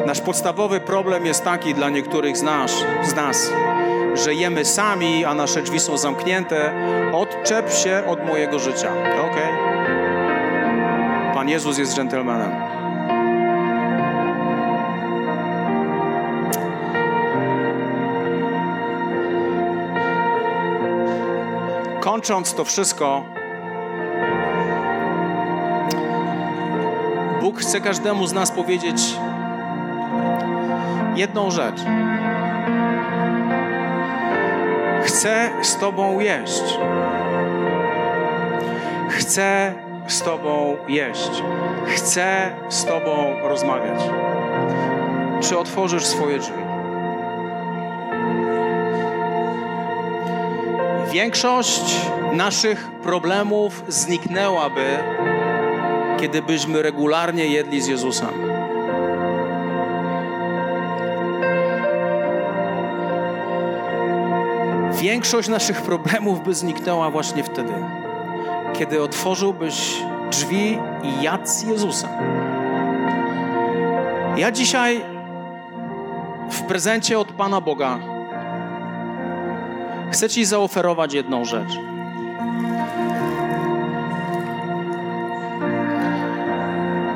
Nasz 0.06 0.22
podstawowy 0.22 0.80
problem 0.80 1.26
jest 1.26 1.44
taki 1.44 1.74
dla 1.74 1.90
niektórych 1.90 2.38
z 2.38 2.42
nas, 2.42 2.72
z 3.04 3.16
nas, 3.16 3.52
że 4.14 4.34
jemy 4.34 4.66
sami, 4.66 5.26
a 5.26 5.34
nasze 5.34 5.62
drzwi 5.62 5.80
są 5.80 5.98
zamknięte. 5.98 6.74
Odczep 7.14 7.72
się 7.74 8.04
od 8.08 8.26
mojego 8.26 8.60
życia. 8.60 8.92
Ok. 9.22 9.57
Pan 11.48 11.52
Jezus 11.52 11.78
jest 11.78 11.96
dżentelmenem. 11.96 12.52
Kończąc 22.00 22.54
to 22.54 22.66
wszystko, 22.66 23.24
Bóg 27.42 27.60
chce 27.60 27.82
każdemu 27.82 28.28
z 28.28 28.34
nas 28.34 28.52
powiedzieć 28.52 29.18
jedną 31.16 31.52
rzecz. 31.52 31.82
Chcę 35.04 35.50
z 35.62 35.78
Tobą 35.78 36.20
jeść. 36.20 36.64
Chcę 39.10 39.74
z 40.08 40.22
Tobą 40.22 40.78
jeść. 40.88 41.44
Chcę 41.86 42.56
z 42.70 42.86
Tobą 42.86 43.34
rozmawiać. 43.44 44.00
Czy 45.42 45.58
otworzysz 45.58 46.06
swoje 46.06 46.40
drzwi? 46.40 46.68
Większość 51.12 51.96
naszych 52.34 52.92
problemów 53.04 53.84
zniknęłaby, 53.88 54.98
kiedybyśmy 56.20 56.82
regularnie 56.82 57.46
jedli 57.46 57.82
z 57.82 57.88
Jezusem. 57.88 58.30
Większość 65.02 65.50
naszych 65.50 65.82
problemów 65.82 66.44
by 66.44 66.56
zniknęła 66.56 67.10
właśnie 67.10 67.44
wtedy, 67.44 67.74
kiedy 68.80 69.04
otworzyłbyś 69.04 70.04
drzwi 70.32 70.80
i 71.04 71.24
jadł 71.24 71.48
z 71.48 71.64
Jezusem. 71.64 72.10
Ja 74.38 74.52
dzisiaj 74.52 75.02
w 76.50 76.62
prezencie 76.62 77.20
od 77.20 77.32
Pana 77.32 77.62
Boga 77.62 78.00
chcę 80.12 80.30
Ci 80.30 80.46
zaoferować 80.46 81.14
jedną 81.14 81.46
rzecz. 81.46 81.80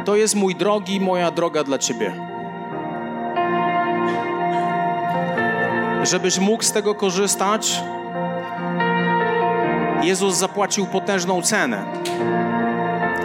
To 0.06 0.16
jest 0.16 0.36
mój 0.36 0.56
drogi, 0.56 1.00
moja 1.00 1.32
droga 1.32 1.64
dla 1.64 1.78
Ciebie. 1.78 2.14
Żebyś 6.04 6.40
mógł 6.40 6.64
z 6.64 6.72
tego 6.72 6.96
korzystać, 6.96 7.84
Jezus 10.04 10.36
zapłacił 10.36 10.86
potężną 10.86 11.42
cenę, 11.42 11.84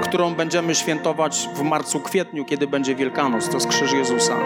którą 0.03 0.35
będziemy 0.35 0.75
świętować 0.75 1.49
w 1.55 1.63
marcu, 1.63 2.01
kwietniu, 2.01 2.45
kiedy 2.45 2.67
będzie 2.67 2.95
Wielkanoc. 2.95 3.49
To 3.49 3.55
jest 3.55 3.67
krzyż 3.67 3.93
Jezusa. 3.93 4.37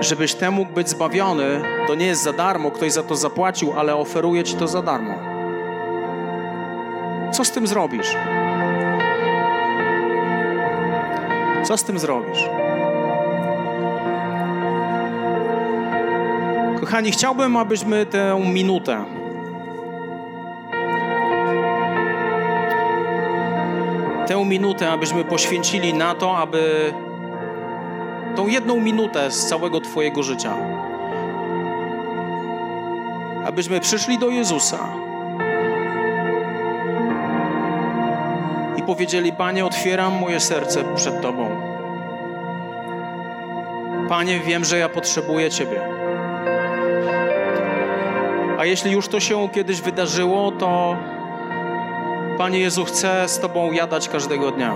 Żebyś 0.00 0.34
ten 0.34 0.54
mógł 0.54 0.72
być 0.72 0.88
zbawiony, 0.88 1.60
to 1.86 1.94
nie 1.94 2.06
jest 2.06 2.22
za 2.22 2.32
darmo, 2.32 2.70
ktoś 2.70 2.92
za 2.92 3.02
to 3.02 3.16
zapłacił, 3.16 3.72
ale 3.76 3.96
oferuje 3.96 4.44
Ci 4.44 4.54
to 4.54 4.68
za 4.68 4.82
darmo. 4.82 5.14
Co 7.32 7.44
z 7.44 7.50
tym 7.50 7.66
zrobisz? 7.66 8.16
Co 11.64 11.76
z 11.76 11.84
tym 11.84 11.98
zrobisz? 11.98 12.48
Kochani, 16.80 17.10
chciałbym, 17.12 17.56
abyśmy 17.56 18.06
tę 18.06 18.40
minutę 18.52 19.04
tę 24.26 24.44
minutę, 24.44 24.90
abyśmy 24.90 25.24
poświęcili 25.24 25.94
na 25.94 26.14
to, 26.14 26.38
aby 26.38 26.92
tą 28.36 28.46
jedną 28.46 28.80
minutę 28.80 29.30
z 29.30 29.46
całego 29.46 29.80
Twojego 29.80 30.22
życia, 30.22 30.56
abyśmy 33.46 33.80
przyszli 33.80 34.18
do 34.18 34.30
Jezusa 34.30 34.78
i 38.76 38.82
powiedzieli: 38.82 39.32
Panie, 39.32 39.66
otwieram 39.66 40.12
moje 40.12 40.40
serce 40.40 40.84
przed 40.94 41.20
Tobą. 41.20 41.50
Panie, 44.08 44.40
wiem, 44.40 44.64
że 44.64 44.78
ja 44.78 44.88
potrzebuję 44.88 45.50
Ciebie. 45.50 45.80
A 48.58 48.64
jeśli 48.64 48.92
już 48.92 49.08
to 49.08 49.20
się 49.20 49.48
kiedyś 49.48 49.80
wydarzyło, 49.80 50.52
to 50.52 50.96
Panie 52.38 52.58
Jezu, 52.58 52.84
chcę 52.84 53.28
z 53.28 53.38
Tobą 53.38 53.72
jadać 53.72 54.08
każdego 54.08 54.50
dnia. 54.50 54.74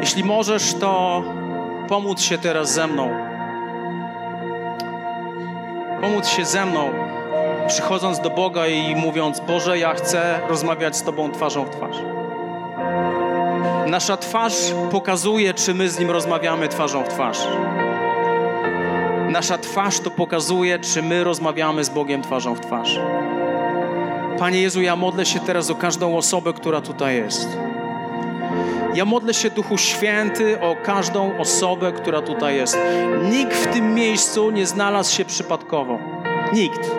Jeśli 0.00 0.24
możesz, 0.24 0.74
to 0.74 1.22
pomóc 1.88 2.20
się 2.20 2.38
teraz 2.38 2.72
ze 2.72 2.86
mną. 2.86 3.10
Pomóc 6.00 6.28
się 6.28 6.44
ze 6.44 6.66
mną, 6.66 6.90
przychodząc 7.66 8.20
do 8.20 8.30
Boga 8.30 8.66
i 8.66 8.96
mówiąc: 8.96 9.40
Boże, 9.40 9.78
ja 9.78 9.94
chcę 9.94 10.40
rozmawiać 10.48 10.96
z 10.96 11.02
Tobą 11.02 11.32
twarzą 11.32 11.64
w 11.64 11.70
twarz. 11.70 11.96
Nasza 13.86 14.16
twarz 14.16 14.54
pokazuje, 14.90 15.54
czy 15.54 15.74
my 15.74 15.88
z 15.88 15.98
Nim 15.98 16.10
rozmawiamy 16.10 16.68
twarzą 16.68 17.04
w 17.04 17.08
twarz. 17.08 17.38
Nasza 19.28 19.58
twarz 19.58 20.00
to 20.00 20.10
pokazuje, 20.10 20.78
czy 20.78 21.02
my 21.02 21.24
rozmawiamy 21.24 21.84
z 21.84 21.88
Bogiem 21.88 22.22
twarzą 22.22 22.54
w 22.54 22.60
twarz. 22.60 22.98
Panie 24.38 24.60
Jezu, 24.60 24.82
ja 24.82 24.96
modlę 24.96 25.26
się 25.26 25.40
teraz 25.40 25.70
o 25.70 25.74
każdą 25.74 26.16
osobę, 26.16 26.52
która 26.52 26.80
tutaj 26.80 27.16
jest. 27.16 27.48
Ja 28.94 29.04
modlę 29.04 29.34
się, 29.34 29.50
Duchu 29.50 29.78
Święty, 29.78 30.60
o 30.60 30.76
każdą 30.82 31.38
osobę, 31.38 31.92
która 31.92 32.22
tutaj 32.22 32.56
jest. 32.56 32.78
Nikt 33.30 33.56
w 33.56 33.66
tym 33.66 33.94
miejscu 33.94 34.50
nie 34.50 34.66
znalazł 34.66 35.16
się 35.16 35.24
przypadkowo. 35.24 35.98
Nikt. 36.52 36.90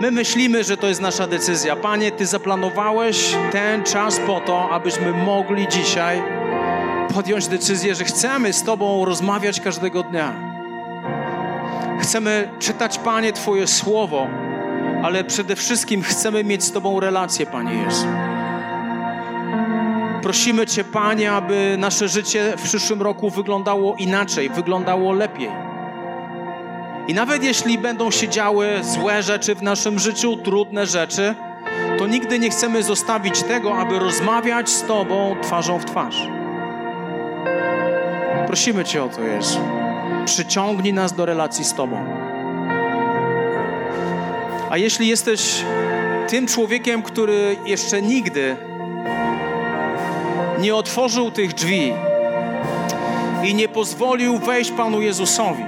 My 0.00 0.10
myślimy, 0.10 0.64
że 0.64 0.76
to 0.76 0.88
jest 0.88 1.00
nasza 1.00 1.26
decyzja. 1.26 1.76
Panie, 1.76 2.10
Ty 2.10 2.26
zaplanowałeś 2.26 3.36
ten 3.52 3.84
czas 3.84 4.20
po 4.26 4.40
to, 4.40 4.70
abyśmy 4.70 5.12
mogli 5.12 5.68
dzisiaj 5.68 6.22
podjąć 7.14 7.48
decyzję, 7.48 7.94
że 7.94 8.04
chcemy 8.04 8.52
z 8.52 8.62
Tobą 8.62 9.04
rozmawiać 9.04 9.60
każdego 9.60 10.02
dnia. 10.02 10.32
Chcemy 12.00 12.48
czytać, 12.58 12.98
Panie, 12.98 13.32
Twoje 13.32 13.66
słowo, 13.66 14.26
ale 15.02 15.24
przede 15.24 15.56
wszystkim 15.56 16.02
chcemy 16.02 16.44
mieć 16.44 16.64
z 16.64 16.72
Tobą 16.72 17.00
relację, 17.00 17.46
Panie 17.46 17.74
Jezu. 17.74 18.06
Prosimy 20.22 20.66
Cię, 20.66 20.84
Panie, 20.84 21.32
aby 21.32 21.76
nasze 21.78 22.08
życie 22.08 22.52
w 22.56 22.62
przyszłym 22.62 23.02
roku 23.02 23.30
wyglądało 23.30 23.94
inaczej, 23.98 24.50
wyglądało 24.50 25.12
lepiej. 25.12 25.50
I 27.08 27.14
nawet 27.14 27.44
jeśli 27.44 27.78
będą 27.78 28.10
się 28.10 28.28
działy 28.28 28.68
złe 28.82 29.22
rzeczy 29.22 29.54
w 29.54 29.62
naszym 29.62 29.98
życiu, 29.98 30.36
trudne 30.36 30.86
rzeczy, 30.86 31.34
to 31.98 32.06
nigdy 32.06 32.38
nie 32.38 32.50
chcemy 32.50 32.82
zostawić 32.82 33.42
tego, 33.42 33.78
aby 33.78 33.98
rozmawiać 33.98 34.70
z 34.70 34.82
Tobą 34.82 35.36
twarzą 35.42 35.78
w 35.78 35.84
twarz. 35.84 36.28
Prosimy 38.46 38.84
Cię 38.84 39.04
o 39.04 39.08
to, 39.08 39.22
Jezu. 39.22 39.58
Przyciągnij 40.24 40.92
nas 40.92 41.12
do 41.12 41.26
relacji 41.26 41.64
z 41.64 41.74
Tobą. 41.74 42.31
A 44.72 44.78
jeśli 44.78 45.08
jesteś 45.08 45.64
tym 46.28 46.46
człowiekiem, 46.46 47.02
który 47.02 47.56
jeszcze 47.66 48.02
nigdy 48.02 48.56
nie 50.58 50.74
otworzył 50.74 51.30
tych 51.30 51.54
drzwi 51.54 51.92
i 53.44 53.54
nie 53.54 53.68
pozwolił 53.68 54.38
wejść 54.38 54.70
Panu 54.70 55.00
Jezusowi, 55.00 55.64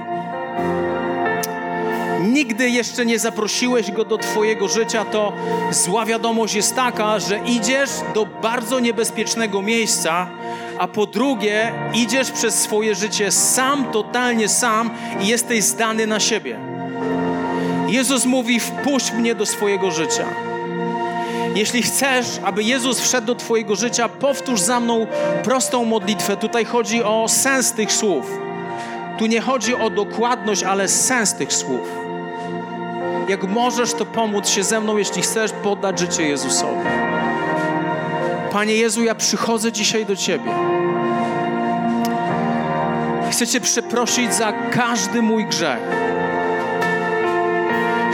nigdy 2.21 2.69
jeszcze 2.69 3.05
nie 3.05 3.19
zaprosiłeś 3.19 3.91
Go 3.91 4.05
do 4.05 4.17
Twojego 4.17 4.67
życia, 4.67 5.05
to 5.05 5.33
zła 5.71 6.05
wiadomość 6.05 6.53
jest 6.53 6.75
taka, 6.75 7.19
że 7.19 7.39
idziesz 7.45 7.89
do 8.13 8.25
bardzo 8.25 8.79
niebezpiecznego 8.79 9.61
miejsca, 9.61 10.27
a 10.77 10.87
po 10.87 11.05
drugie 11.05 11.71
idziesz 11.93 12.31
przez 12.31 12.55
swoje 12.61 12.95
życie 12.95 13.31
sam, 13.31 13.91
totalnie 13.91 14.49
sam 14.49 14.89
i 15.21 15.27
jesteś 15.27 15.63
zdany 15.63 16.07
na 16.07 16.19
siebie. 16.19 16.74
Jezus 17.87 18.25
mówi: 18.25 18.59
Wpuść 18.59 19.11
mnie 19.11 19.35
do 19.35 19.45
swojego 19.45 19.91
życia. 19.91 20.25
Jeśli 21.55 21.81
chcesz, 21.81 22.39
aby 22.43 22.63
Jezus 22.63 22.99
wszedł 22.99 23.27
do 23.27 23.35
Twojego 23.35 23.75
życia, 23.75 24.09
powtórz 24.09 24.61
za 24.61 24.79
mną 24.79 25.07
prostą 25.43 25.85
modlitwę. 25.85 26.37
Tutaj 26.37 26.65
chodzi 26.65 27.03
o 27.03 27.27
sens 27.27 27.71
tych 27.71 27.93
słów. 27.93 28.37
Tu 29.17 29.25
nie 29.25 29.41
chodzi 29.41 29.75
o 29.75 29.89
dokładność, 29.89 30.63
ale 30.63 30.87
sens 30.87 31.33
tych 31.33 31.53
słów. 31.53 31.87
Jak 33.27 33.43
możesz, 33.43 33.93
to 33.93 34.05
pomóc 34.05 34.49
się 34.49 34.63
ze 34.63 34.81
mną, 34.81 34.97
jeśli 34.97 35.21
chcesz 35.21 35.51
poddać 35.51 35.99
życie 35.99 36.23
Jezusowi. 36.23 36.89
Panie 38.51 38.75
Jezu, 38.75 39.03
ja 39.03 39.15
przychodzę 39.15 39.71
dzisiaj 39.71 40.05
do 40.05 40.15
Ciebie. 40.15 40.51
Chcę 43.31 43.47
Cię 43.47 43.61
przeprosić 43.61 44.33
za 44.33 44.53
każdy 44.71 45.21
mój 45.21 45.45
grzech. 45.45 46.04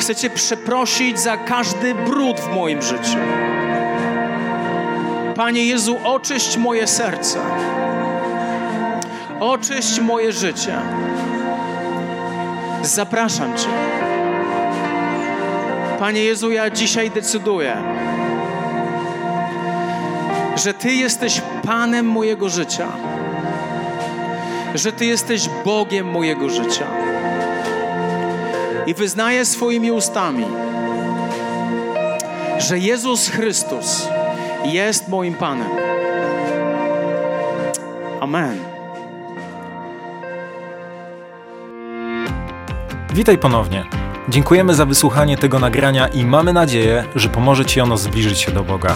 Chcę 0.01 0.15
Cię 0.15 0.29
przeprosić 0.29 1.19
za 1.19 1.37
każdy 1.37 1.95
brud 1.95 2.39
w 2.39 2.55
moim 2.55 2.81
życiu. 2.81 3.17
Panie 5.35 5.65
Jezu, 5.65 5.97
oczyść 6.03 6.57
moje 6.57 6.87
serce. 6.87 7.39
Oczyść 9.39 9.99
moje 9.99 10.31
życie. 10.31 10.77
Zapraszam 12.81 13.57
Cię. 13.57 13.67
Panie 15.99 16.23
Jezu, 16.23 16.51
ja 16.51 16.69
dzisiaj 16.69 17.11
decyduję, 17.11 17.77
że 20.55 20.73
Ty 20.73 20.93
jesteś 20.93 21.41
Panem 21.65 22.05
mojego 22.05 22.49
życia, 22.49 22.87
że 24.75 24.91
Ty 24.91 25.05
jesteś 25.05 25.49
Bogiem 25.65 26.07
mojego 26.07 26.49
życia. 26.49 27.00
I 28.85 28.93
wyznaję 28.93 29.45
swoimi 29.45 29.91
ustami, 29.91 30.45
że 32.59 32.79
Jezus 32.79 33.29
Chrystus 33.29 34.07
jest 34.65 35.07
moim 35.07 35.33
Panem. 35.33 35.69
Amen. 38.19 38.57
Witaj 43.13 43.37
ponownie. 43.37 43.85
Dziękujemy 44.29 44.75
za 44.75 44.85
wysłuchanie 44.85 45.37
tego 45.37 45.59
nagrania 45.59 46.07
i 46.07 46.25
mamy 46.25 46.53
nadzieję, 46.53 47.03
że 47.15 47.29
pomoże 47.29 47.65
Ci 47.65 47.81
ono 47.81 47.97
zbliżyć 47.97 48.39
się 48.39 48.51
do 48.51 48.63
Boga. 48.63 48.95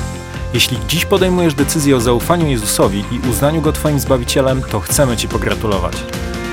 Jeśli 0.54 0.78
dziś 0.88 1.06
podejmujesz 1.06 1.54
decyzję 1.54 1.96
o 1.96 2.02
zaufaniu 2.02 2.48
Jezusowi 2.48 3.04
i 3.12 3.30
uznaniu 3.30 3.62
Go 3.62 3.72
Twoim 3.72 4.00
Zbawicielem, 4.00 4.62
to 4.62 4.80
chcemy 4.80 5.18
Ci 5.18 5.28
pogratulować. 5.28 5.96